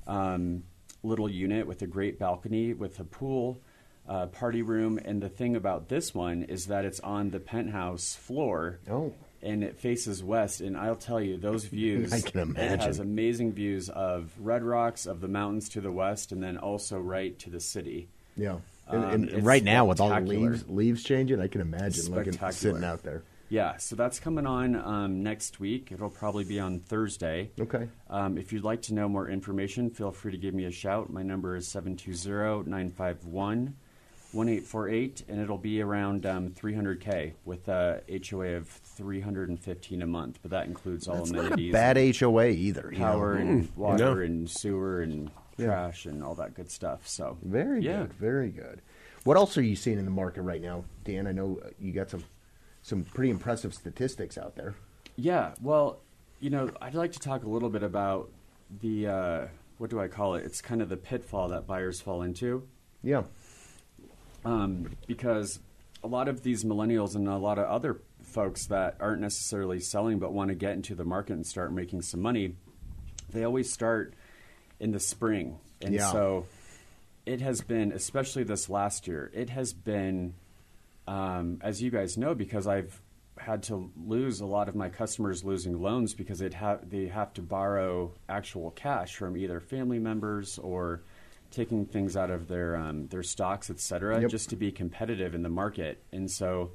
um, 0.07 0.63
little 1.03 1.29
unit 1.29 1.67
with 1.67 1.81
a 1.81 1.87
great 1.87 2.17
balcony 2.17 2.73
with 2.73 2.99
a 2.99 3.03
pool, 3.03 3.59
uh, 4.07 4.27
party 4.27 4.61
room, 4.61 4.99
and 5.03 5.21
the 5.21 5.29
thing 5.29 5.55
about 5.55 5.89
this 5.89 6.13
one 6.13 6.43
is 6.43 6.67
that 6.67 6.85
it's 6.85 6.99
on 7.01 7.29
the 7.29 7.39
penthouse 7.39 8.15
floor. 8.15 8.79
Oh 8.89 9.13
and 9.43 9.63
it 9.63 9.77
faces 9.77 10.23
west. 10.23 10.61
And 10.61 10.77
I'll 10.77 10.95
tell 10.95 11.21
you, 11.21 11.37
those 11.37 11.65
views. 11.65 12.13
I 12.13 12.21
can 12.21 12.39
imagine. 12.39 12.79
It 12.79 12.81
has 12.81 12.99
amazing 12.99 13.53
views 13.53 13.89
of 13.89 14.31
Red 14.39 14.63
Rocks, 14.63 15.05
of 15.05 15.21
the 15.21 15.27
mountains 15.27 15.69
to 15.69 15.81
the 15.81 15.91
west, 15.91 16.31
and 16.31 16.41
then 16.41 16.57
also 16.57 16.97
right 16.97 17.37
to 17.39 17.49
the 17.49 17.59
city. 17.59 18.07
Yeah. 18.35 18.57
Um, 18.87 19.03
and, 19.03 19.29
and 19.29 19.45
right 19.45 19.63
now, 19.63 19.85
with 19.85 19.99
all 19.99 20.09
the 20.09 20.21
leaves, 20.21 20.67
leaves 20.67 21.03
changing, 21.03 21.39
I 21.39 21.47
can 21.47 21.61
imagine 21.61 22.13
looking 22.13 22.37
sitting 22.51 22.83
out 22.83 23.03
there. 23.03 23.23
Yeah, 23.49 23.77
so 23.77 23.95
that's 23.95 24.19
coming 24.19 24.47
on 24.47 24.75
um, 24.75 25.21
next 25.21 25.59
week. 25.59 25.91
It'll 25.91 26.09
probably 26.09 26.43
be 26.43 26.59
on 26.59 26.79
Thursday. 26.79 27.51
Okay. 27.59 27.87
Um, 28.09 28.37
if 28.37 28.51
you'd 28.51 28.63
like 28.63 28.81
to 28.83 28.95
know 28.95 29.07
more 29.07 29.29
information, 29.29 29.91
feel 29.91 30.11
free 30.11 30.31
to 30.31 30.37
give 30.39 30.55
me 30.55 30.65
a 30.65 30.71
shout. 30.71 31.11
My 31.11 31.21
number 31.21 31.55
is 31.55 31.67
720 31.67 32.69
951 32.69 33.75
1848, 34.33 35.25
and 35.29 35.39
it'll 35.39 35.57
be 35.57 35.81
around 35.81 36.25
um, 36.25 36.49
300K 36.49 37.33
with 37.45 37.67
a 37.67 38.01
HOA 38.29 38.55
of 38.55 38.67
315 38.67 40.01
a 40.01 40.07
month, 40.07 40.39
but 40.41 40.51
that 40.51 40.65
includes 40.65 41.07
all 41.07 41.17
That's 41.17 41.29
amenities. 41.29 41.71
Not 41.71 41.79
a 41.79 41.93
bad 41.93 42.15
HOA 42.17 42.47
either. 42.47 42.91
Power 42.95 43.35
know? 43.35 43.41
and 43.41 43.63
mm, 43.63 43.77
water 43.77 44.03
you 44.03 44.15
know? 44.15 44.21
and 44.21 44.49
sewer 44.49 45.01
and 45.01 45.29
trash 45.59 46.05
and 46.05 46.23
all 46.23 46.35
that 46.35 46.55
good 46.55 46.71
stuff. 46.71 47.07
So 47.07 47.37
very 47.43 47.83
yeah. 47.83 48.01
good, 48.01 48.13
very 48.13 48.49
good. 48.49 48.81
What 49.23 49.37
else 49.37 49.57
are 49.57 49.61
you 49.61 49.75
seeing 49.75 49.99
in 49.99 50.05
the 50.05 50.11
market 50.11 50.41
right 50.41 50.61
now, 50.61 50.83
Dan? 51.03 51.27
I 51.27 51.31
know 51.31 51.59
uh, 51.63 51.69
you 51.79 51.93
got 51.93 52.09
some 52.09 52.23
some 52.81 53.03
pretty 53.03 53.29
impressive 53.29 53.73
statistics 53.73 54.37
out 54.37 54.55
there. 54.55 54.75
Yeah, 55.15 55.53
well, 55.61 56.01
you 56.41 56.49
know, 56.49 56.71
I'd 56.81 56.95
like 56.95 57.13
to 57.13 57.19
talk 57.19 57.43
a 57.43 57.49
little 57.49 57.69
bit 57.69 57.83
about 57.83 58.29
the 58.81 59.07
uh, 59.07 59.47
what 59.77 59.89
do 59.89 59.99
I 59.99 60.07
call 60.07 60.35
it? 60.35 60.43
It's 60.43 60.61
kind 60.61 60.81
of 60.81 60.89
the 60.89 60.97
pitfall 60.97 61.49
that 61.49 61.67
buyers 61.67 62.01
fall 62.01 62.23
into. 62.23 62.67
Yeah 63.01 63.23
um, 64.45 64.95
because 65.07 65.59
a 66.03 66.07
lot 66.07 66.27
of 66.27 66.43
these 66.43 66.63
millennials 66.63 67.15
and 67.15 67.27
a 67.27 67.37
lot 67.37 67.57
of 67.57 67.65
other 67.65 68.01
folks 68.21 68.67
that 68.67 68.97
aren't 68.99 69.21
necessarily 69.21 69.79
selling 69.79 70.19
but 70.19 70.33
want 70.33 70.49
to 70.49 70.55
get 70.55 70.73
into 70.73 70.95
the 70.95 71.05
market 71.05 71.33
and 71.33 71.45
start 71.45 71.71
making 71.71 72.01
some 72.01 72.21
money, 72.21 72.55
they 73.31 73.43
always 73.43 73.71
start 73.71 74.13
in 74.79 74.91
the 74.91 74.99
spring. 74.99 75.57
And 75.81 75.93
yeah. 75.93 76.11
so 76.11 76.45
it 77.25 77.41
has 77.41 77.61
been, 77.61 77.91
especially 77.91 78.43
this 78.43 78.69
last 78.69 79.07
year, 79.07 79.31
it 79.33 79.49
has 79.49 79.73
been, 79.73 80.33
um, 81.07 81.59
as 81.61 81.81
you 81.81 81.89
guys 81.89 82.17
know, 82.17 82.35
because 82.35 82.67
I've 82.67 83.01
had 83.37 83.63
to 83.63 83.91
lose 84.05 84.41
a 84.41 84.45
lot 84.45 84.69
of 84.69 84.75
my 84.75 84.89
customers 84.89 85.43
losing 85.43 85.81
loans 85.81 86.13
because 86.13 86.43
ha- 86.53 86.79
they 86.83 87.07
have 87.07 87.33
to 87.33 87.41
borrow 87.41 88.11
actual 88.29 88.71
cash 88.71 89.15
from 89.15 89.35
either 89.37 89.59
family 89.59 89.99
members 89.99 90.59
or 90.59 91.01
taking 91.53 91.85
things 91.85 92.17
out 92.17 92.29
of 92.31 92.47
their 92.47 92.75
um, 92.75 93.07
their 93.07 93.23
stocks, 93.23 93.69
et 93.69 93.79
cetera, 93.79 94.21
Yep. 94.21 94.31
just 94.31 94.49
to 94.49 94.55
be 94.55 94.71
competitive 94.71 95.33
in 95.35 95.43
the 95.43 95.49
market. 95.49 96.03
And 96.11 96.29
so, 96.29 96.71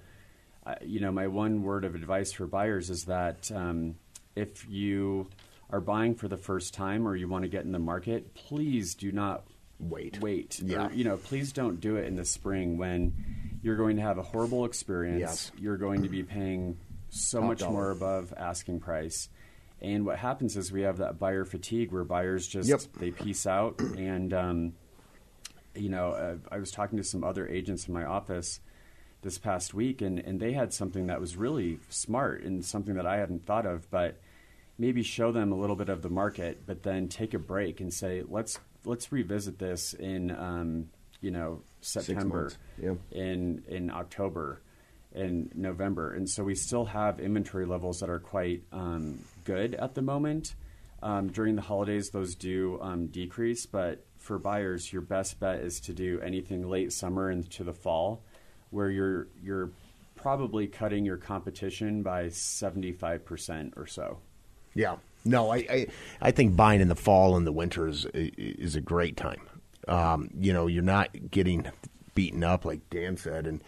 uh, 0.67 0.77
you 0.81 1.01
know, 1.01 1.12
my 1.12 1.27
one 1.27 1.62
word 1.62 1.85
of 1.85 1.95
advice 1.95 2.33
for 2.33 2.47
buyers 2.47 2.88
is 2.91 3.05
that 3.05 3.51
um, 3.53 3.97
if 4.37 4.69
you 4.69 5.29
are 5.71 5.81
buying 5.81 6.14
for 6.14 6.29
the 6.29 6.37
first 6.38 6.73
time 6.73 7.07
or 7.07 7.14
you 7.17 7.29
want 7.29 7.43
to 7.43 7.49
get 7.49 7.64
in 7.64 7.73
the 7.73 7.79
market, 7.79 8.35
please 8.35 8.95
do 8.95 9.12
not 9.12 9.45
Wait. 9.81 10.19
Wait. 10.21 10.59
Yeah. 10.61 10.87
Or, 10.88 10.93
you 10.93 11.05
know, 11.05 11.17
please 11.17 11.53
don't 11.53 11.81
do 11.81 11.95
it 11.97 12.07
in 12.07 12.17
the 12.17 12.25
spring 12.25 12.79
when 12.79 13.14
you're 13.62 13.77
going 13.77 13.95
to 13.95 14.03
have 14.03 14.19
a 14.19 14.23
horrible 14.23 14.64
experience. 14.64 15.21
Yes. 15.21 15.53
You're 15.57 15.77
going 15.77 16.03
to 16.03 16.09
be 16.09 16.25
paying 16.25 16.79
so 17.11 17.38
Top 17.38 17.49
much 17.49 17.59
dollar. 17.61 17.73
more 17.73 17.91
above 17.93 18.35
asking 18.37 18.81
price. 18.81 19.29
And 19.81 20.05
what 20.05 20.19
happens 20.19 20.57
is 20.57 20.73
we 20.73 20.83
have 20.83 20.99
that 20.99 21.19
buyer 21.19 21.45
fatigue 21.45 21.93
where 21.93 22.05
buyers 22.05 22.47
just 22.47 22.69
Yep. 22.69 22.81
they 22.99 23.11
piece 23.11 23.47
out 23.47 23.81
and 23.97 24.33
um, 24.35 24.73
you 25.75 25.88
know 25.88 26.11
uh, 26.12 26.37
I 26.51 26.59
was 26.59 26.71
talking 26.71 26.99
to 26.99 27.05
some 27.05 27.23
other 27.23 27.47
agents 27.47 27.87
in 27.87 27.95
my 27.95 28.05
office 28.05 28.61
this 29.23 29.38
past 29.38 29.75
week 29.75 30.01
and, 30.03 30.19
and 30.19 30.41
they 30.41 30.53
had 30.53 30.73
something 30.73 31.07
that 31.07 31.21
was 31.21 31.37
really 31.37 31.79
smart 31.88 32.43
and 32.43 32.64
something 32.64 32.95
that 32.95 33.07
I 33.07 33.19
hadn't 33.19 33.47
thought 33.47 33.67
of 33.67 33.88
but 33.91 34.17
maybe 34.79 35.03
show 35.03 35.31
them 35.33 35.53
a 35.53 35.57
little 35.57 35.77
bit 35.77 35.88
of 35.88 36.03
the 36.03 36.09
market 36.09 36.62
but 36.67 36.83
then 36.83 37.09
take 37.09 37.35
a 37.35 37.38
break 37.38 37.81
and 37.81 37.93
say 37.95 38.23
let's 38.29 38.59
let's 38.85 39.12
revisit 39.12 39.59
this 39.59 39.93
in 39.95 40.31
um, 40.33 40.88
you 41.21 41.31
know 41.31 41.62
September. 41.81 42.51
Yeah. 42.83 42.95
in 43.12 43.62
in 43.69 43.91
October 43.91 44.61
in 45.14 45.51
November, 45.55 46.12
and 46.12 46.29
so 46.29 46.45
we 46.45 46.55
still 46.55 46.85
have 46.85 47.19
inventory 47.19 47.64
levels 47.64 48.01
that 48.01 48.11
are 48.11 48.19
quite 48.19 48.62
um, 48.73 49.19
good 49.49 49.75
at 49.75 49.95
the 49.95 50.03
moment. 50.03 50.55
Um, 51.03 51.29
during 51.29 51.57
the 51.57 51.63
holidays, 51.63 52.11
those 52.11 52.35
do 52.35 52.79
um, 52.83 53.07
decrease, 53.07 53.65
but 53.67 54.05
for 54.19 54.39
buyers, 54.39 54.93
your 54.93 55.01
best 55.01 55.41
bet 55.41 55.61
is 55.61 55.81
to 55.81 55.93
do 55.95 56.21
anything 56.21 56.69
late 56.69 56.93
summer 56.93 57.31
into 57.31 57.65
the 57.65 57.73
fall, 57.73 58.23
where 58.71 58.91
you're 58.91 59.29
you're 59.43 59.71
probably 60.17 60.67
cutting 60.67 61.07
your 61.07 61.17
competition 61.17 62.03
by 62.03 62.29
seventy 62.29 62.93
five 62.93 63.25
percent 63.25 63.75
or 63.77 63.87
so. 63.87 64.19
Yeah. 64.75 64.97
No, 65.25 65.51
I, 65.51 65.57
I 65.57 65.87
I 66.21 66.31
think 66.31 66.57
buying 66.57 66.81
in 66.81 66.89
the 66.89 66.97
fall 66.97 67.37
and 67.37 67.47
the 67.47 67.53
winter 67.53 67.89
is 67.89 68.07
is 68.13 68.77
a 68.77 68.81
great 68.81 69.17
time. 69.17 69.41
Um, 69.87 70.31
you 70.39 70.53
know, 70.53 70.67
you're 70.67 70.83
not 70.83 71.31
getting 71.31 71.67
beaten 72.15 72.45
up 72.45 72.65
like 72.65 72.81
Dan 72.91 73.17
said, 73.17 73.47
and 73.47 73.63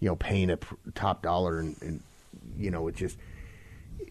you 0.00 0.08
know, 0.08 0.16
paying 0.16 0.50
a 0.50 0.58
top 0.94 1.22
dollar, 1.22 1.60
and, 1.60 1.76
and 1.82 2.02
you 2.58 2.70
know, 2.70 2.88
it 2.88 2.96
just. 2.96 3.16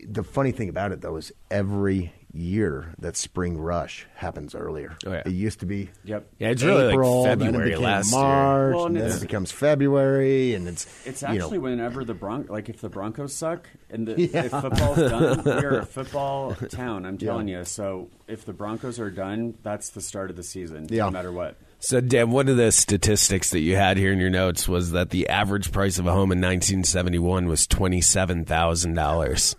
The 0.07 0.23
funny 0.23 0.51
thing 0.51 0.69
about 0.69 0.91
it 0.91 1.01
though 1.01 1.15
is 1.17 1.31
every 1.51 2.13
year 2.31 2.93
that 2.99 3.17
spring 3.17 3.57
rush 3.57 4.05
happens 4.15 4.53
earlier. 4.53 4.95
Oh, 5.05 5.11
yeah. 5.11 5.23
It 5.25 5.31
used 5.31 5.61
to 5.61 5.65
be 5.65 5.89
yep. 6.03 6.27
Yeah, 6.37 6.49
it's 6.49 6.61
really 6.61 6.83
like 6.85 6.93
April, 6.93 7.23
then 7.23 7.39
it 7.41 7.45
February 7.45 7.69
became 7.71 7.83
last 7.83 8.11
year. 8.11 8.21
March, 8.21 8.75
Well, 8.75 8.85
and 8.85 8.97
and 8.97 9.09
then 9.09 9.17
it 9.17 9.21
becomes 9.21 9.51
February, 9.51 10.53
and 10.53 10.67
it's 10.67 10.85
It's 11.07 11.21
you 11.23 11.27
actually 11.29 11.57
know, 11.57 11.63
whenever 11.63 12.03
the 12.05 12.13
Bron 12.13 12.45
like 12.47 12.69
if 12.69 12.81
the 12.81 12.89
Broncos 12.89 13.33
suck 13.33 13.67
and 13.89 14.07
the, 14.07 14.21
Yeah. 14.21 14.43
if 14.43 14.51
football's 14.51 14.97
done, 14.97 15.41
we're 15.45 15.79
a 15.79 15.85
football 15.85 16.53
town. 16.69 17.05
I'm 17.07 17.17
telling 17.17 17.47
you. 17.47 17.63
So 17.65 18.09
if 18.27 18.45
the 18.45 18.53
Broncos 18.53 18.99
are 18.99 19.09
done, 19.11 19.57
that's 19.63 19.89
the 19.89 20.01
start 20.01 20.29
of 20.29 20.35
the 20.35 20.43
season, 20.43 20.85
Yeah. 20.89 21.05
no 21.05 21.11
matter 21.11 21.31
what. 21.31 21.57
So, 21.81 22.01
Dan, 22.01 22.31
one 22.31 22.49
of 22.49 22.57
the 22.57 22.73
statistics 22.73 23.51
that 23.51 23.61
you 23.61 23.77
had 23.77 23.95
here 23.95 24.11
in 24.11 24.19
your 24.19 24.29
notes 24.29 24.67
was 24.67 24.91
that 24.91 25.11
the 25.11 25.29
average 25.29 25.71
price 25.71 25.97
of 25.97 26.05
a 26.07 26.11
home 26.11 26.33
in 26.33 26.39
1971 26.39 27.47
was 27.47 27.65
twenty-seven 27.67 28.43
thousand 28.43 28.95
dollars. 28.95 29.55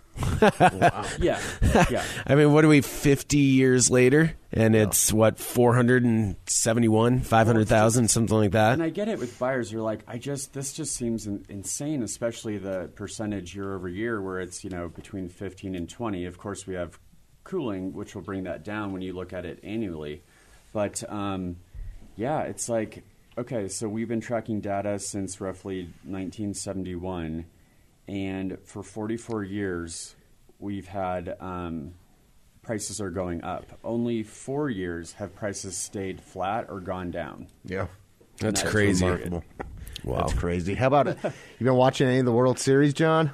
Yeah, 1.19 1.41
yeah. 1.89 2.03
I 2.27 2.35
mean, 2.35 2.53
what 2.53 2.63
are 2.63 2.67
we? 2.67 2.81
Fifty 2.81 3.39
years 3.39 3.89
later, 3.89 4.33
and 4.51 4.75
it's 4.75 5.11
what 5.11 5.39
four 5.39 5.73
hundred 5.73 6.03
and 6.03 6.35
seventy-one, 6.45 7.21
five 7.21 7.47
hundred 7.47 7.67
thousand, 7.67 8.09
something 8.09 8.37
like 8.37 8.51
that. 8.51 8.73
And 8.73 8.83
I 8.83 8.89
get 8.89 9.07
it 9.07 9.17
with 9.17 9.39
buyers. 9.39 9.71
You're 9.71 9.81
like, 9.81 10.01
I 10.07 10.19
just 10.19 10.53
this 10.53 10.73
just 10.73 10.95
seems 10.95 11.25
in, 11.25 11.43
insane, 11.49 12.03
especially 12.03 12.59
the 12.59 12.91
percentage 12.93 13.55
year 13.55 13.73
over 13.73 13.89
year, 13.89 14.21
where 14.21 14.39
it's 14.39 14.63
you 14.63 14.69
know 14.69 14.89
between 14.89 15.27
15 15.27 15.73
and 15.73 15.89
20. 15.89 16.25
Of 16.25 16.37
course, 16.37 16.67
we 16.67 16.75
have 16.75 16.99
cooling, 17.43 17.93
which 17.93 18.13
will 18.13 18.21
bring 18.21 18.43
that 18.43 18.63
down 18.63 18.93
when 18.93 19.01
you 19.01 19.13
look 19.13 19.33
at 19.33 19.45
it 19.45 19.59
annually. 19.63 20.21
But 20.71 21.03
um, 21.11 21.57
yeah, 22.21 22.41
it's 22.41 22.69
like 22.69 23.03
okay, 23.37 23.67
so 23.67 23.89
we've 23.89 24.07
been 24.07 24.21
tracking 24.21 24.61
data 24.61 24.99
since 24.99 25.41
roughly 25.41 25.85
1971, 26.03 27.45
and 28.07 28.57
for 28.63 28.83
44 28.83 29.43
years, 29.43 30.15
we've 30.59 30.87
had 30.87 31.35
um, 31.39 31.93
prices 32.61 33.01
are 33.01 33.09
going 33.09 33.43
up. 33.43 33.65
Only 33.83 34.21
four 34.21 34.69
years 34.69 35.13
have 35.13 35.33
prices 35.35 35.75
stayed 35.75 36.21
flat 36.21 36.67
or 36.69 36.79
gone 36.79 37.11
down. 37.11 37.47
yeah. 37.65 37.87
That's 38.39 38.61
That's 38.61 38.71
crazy. 38.71 39.05
Remarkable. 39.05 39.43
Wow. 40.03 40.17
That's 40.21 40.33
crazy. 40.33 40.73
How 40.73 40.87
about 40.87 41.05
you 41.23 41.65
been 41.65 41.75
watching 41.75 42.07
any 42.07 42.19
of 42.19 42.25
the 42.25 42.31
World 42.31 42.57
Series, 42.57 42.93
John? 42.95 43.31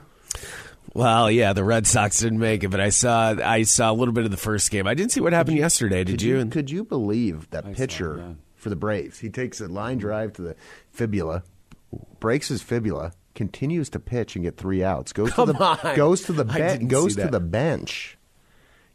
Well, 0.94 1.32
yeah, 1.32 1.54
the 1.54 1.64
Red 1.64 1.88
Sox 1.88 2.20
didn't 2.20 2.40
make 2.40 2.64
it, 2.66 2.70
but 2.70 2.82
I 2.82 2.90
saw 2.90 3.36
I 3.42 3.62
saw 3.64 3.90
a 3.92 3.94
little 3.94 4.14
bit 4.14 4.26
of 4.26 4.32
the 4.32 4.38
first 4.38 4.70
game. 4.70 4.86
I 4.86 4.96
didn't 4.96 5.14
see 5.14 5.22
what 5.22 5.32
happened 5.32 5.58
yesterday. 5.58 6.04
Did 6.04 6.14
Could 6.14 6.22
you? 6.24 6.38
you, 6.40 6.46
could 6.48 6.70
you 6.70 6.84
believe 6.84 7.50
that 7.52 7.66
I 7.66 7.72
saw, 7.72 7.78
pitcher 7.78 8.18
yeah. 8.18 8.34
For 8.58 8.70
the 8.70 8.76
Braves? 8.76 9.20
He 9.20 9.30
takes 9.30 9.62
a 9.62 9.68
line 9.68 9.98
drive 9.98 10.34
to 10.34 10.42
the 10.42 10.56
fibula, 10.92 11.44
breaks 12.20 12.50
his 12.50 12.62
fibula, 12.62 13.14
continues 13.36 13.90
to 13.92 14.00
pitch 14.00 14.36
and 14.36 14.44
get 14.44 14.58
three 14.58 14.84
outs. 14.84 15.14
Goes 15.14 15.32
Come 15.32 15.48
to 15.48 15.54
the 15.54 15.64
on. 15.64 15.96
goes 15.96 16.24
to 16.24 16.34
the 16.34 16.46
I 16.52 16.58
bench. 16.58 16.88
Goes 16.90 17.16
to 17.16 17.22
that. 17.24 17.32
the 17.32 17.40
bench. 17.40 18.18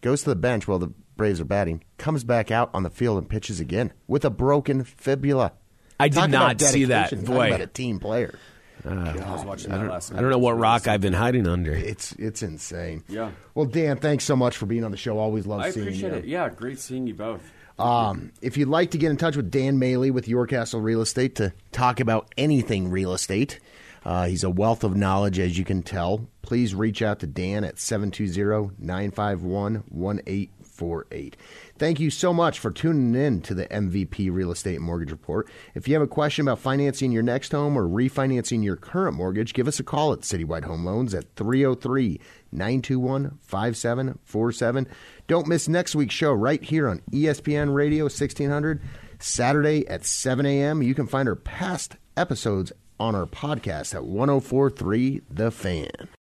Goes 0.00 0.22
to 0.24 0.30
the 0.30 0.36
bench 0.36 0.66
while 0.68 0.78
the 0.78 0.92
Braves 1.16 1.40
are 1.40 1.44
batting. 1.44 1.84
Comes 1.98 2.24
back 2.24 2.50
out 2.50 2.70
on 2.74 2.82
the 2.82 2.90
field 2.90 3.18
and 3.18 3.28
pitches 3.28 3.60
again 3.60 3.92
with 4.08 4.24
a 4.24 4.30
broken 4.30 4.82
fibula. 4.82 5.52
I 6.00 6.08
did 6.08 6.14
Talk 6.16 6.28
about 6.30 6.38
not 6.60 6.60
see 6.60 6.84
that. 6.86 7.10
dedication. 7.10 7.26
Talk 7.26 7.34
Boy. 7.36 7.46
about 7.48 7.60
a 7.60 7.66
team 7.68 8.00
player. 8.00 8.36
Uh, 8.84 8.90
I 8.90 9.30
was 9.32 9.44
watching 9.44 9.70
that 9.70 9.86
last 9.86 10.10
night. 10.10 10.18
I 10.18 10.22
don't 10.22 10.30
know 10.30 10.38
what 10.38 10.58
rock 10.58 10.88
I've 10.88 11.00
been 11.02 11.12
hiding 11.12 11.46
under. 11.46 11.70
It's 11.72 12.10
it's 12.14 12.42
insane. 12.42 13.04
Yeah. 13.08 13.30
Well, 13.54 13.66
Dan, 13.66 13.98
thanks 13.98 14.24
so 14.24 14.34
much 14.34 14.56
for 14.56 14.66
being 14.66 14.82
on 14.82 14.90
the 14.90 14.96
show. 14.96 15.18
Always 15.20 15.46
love 15.46 15.60
I 15.60 15.70
seeing 15.70 15.86
appreciate 15.86 16.10
you. 16.12 16.18
it. 16.18 16.24
Yeah, 16.24 16.48
great 16.48 16.80
seeing 16.80 17.06
you 17.06 17.14
both. 17.14 17.48
Um, 17.78 18.32
if 18.40 18.56
you'd 18.56 18.68
like 18.68 18.90
to 18.92 18.98
get 18.98 19.10
in 19.10 19.16
touch 19.16 19.36
with 19.36 19.50
Dan 19.50 19.78
Maley 19.78 20.10
with 20.10 20.28
Your 20.28 20.46
Castle 20.46 20.80
Real 20.80 21.00
Estate 21.00 21.34
to 21.36 21.52
talk 21.72 22.00
about 22.00 22.32
anything 22.36 22.90
real 22.90 23.12
estate, 23.12 23.58
uh, 24.04 24.26
he's 24.26 24.44
a 24.44 24.50
wealth 24.50 24.84
of 24.84 24.96
knowledge, 24.96 25.38
as 25.38 25.58
you 25.58 25.64
can 25.64 25.82
tell. 25.82 26.26
Please 26.42 26.74
reach 26.74 27.02
out 27.02 27.20
to 27.20 27.26
Dan 27.26 27.64
at 27.64 27.78
720 27.78 28.74
951 28.78 29.84
1848. 29.88 31.36
Thank 31.78 32.00
you 32.00 32.10
so 32.10 32.32
much 32.32 32.58
for 32.58 32.70
tuning 32.70 33.14
in 33.14 33.40
to 33.42 33.54
the 33.54 33.66
MVP 33.68 34.32
Real 34.32 34.50
Estate 34.50 34.80
Mortgage 34.80 35.12
Report. 35.12 35.48
If 35.74 35.86
you 35.86 35.94
have 35.94 36.02
a 36.02 36.08
question 36.08 36.46
about 36.46 36.58
financing 36.58 37.12
your 37.12 37.22
next 37.22 37.52
home 37.52 37.76
or 37.76 37.86
refinancing 37.88 38.64
your 38.64 38.76
current 38.76 39.16
mortgage, 39.16 39.54
give 39.54 39.68
us 39.68 39.78
a 39.78 39.84
call 39.84 40.12
at 40.12 40.20
Citywide 40.20 40.64
Home 40.64 40.84
Loans 40.84 41.14
at 41.14 41.34
303 41.36 42.20
921 42.50 43.38
5747. 43.40 44.88
Don't 45.32 45.48
miss 45.48 45.66
next 45.66 45.94
week's 45.94 46.14
show 46.14 46.34
right 46.34 46.62
here 46.62 46.86
on 46.86 47.00
ESPN 47.10 47.72
Radio 47.72 48.04
1600, 48.04 48.82
Saturday 49.18 49.88
at 49.88 50.04
7 50.04 50.44
a.m. 50.44 50.82
You 50.82 50.94
can 50.94 51.06
find 51.06 51.26
our 51.26 51.36
past 51.36 51.96
episodes 52.18 52.70
on 53.00 53.14
our 53.14 53.24
podcast 53.24 53.94
at 53.94 54.04
1043 54.04 55.22
The 55.30 55.50
Fan. 55.50 56.12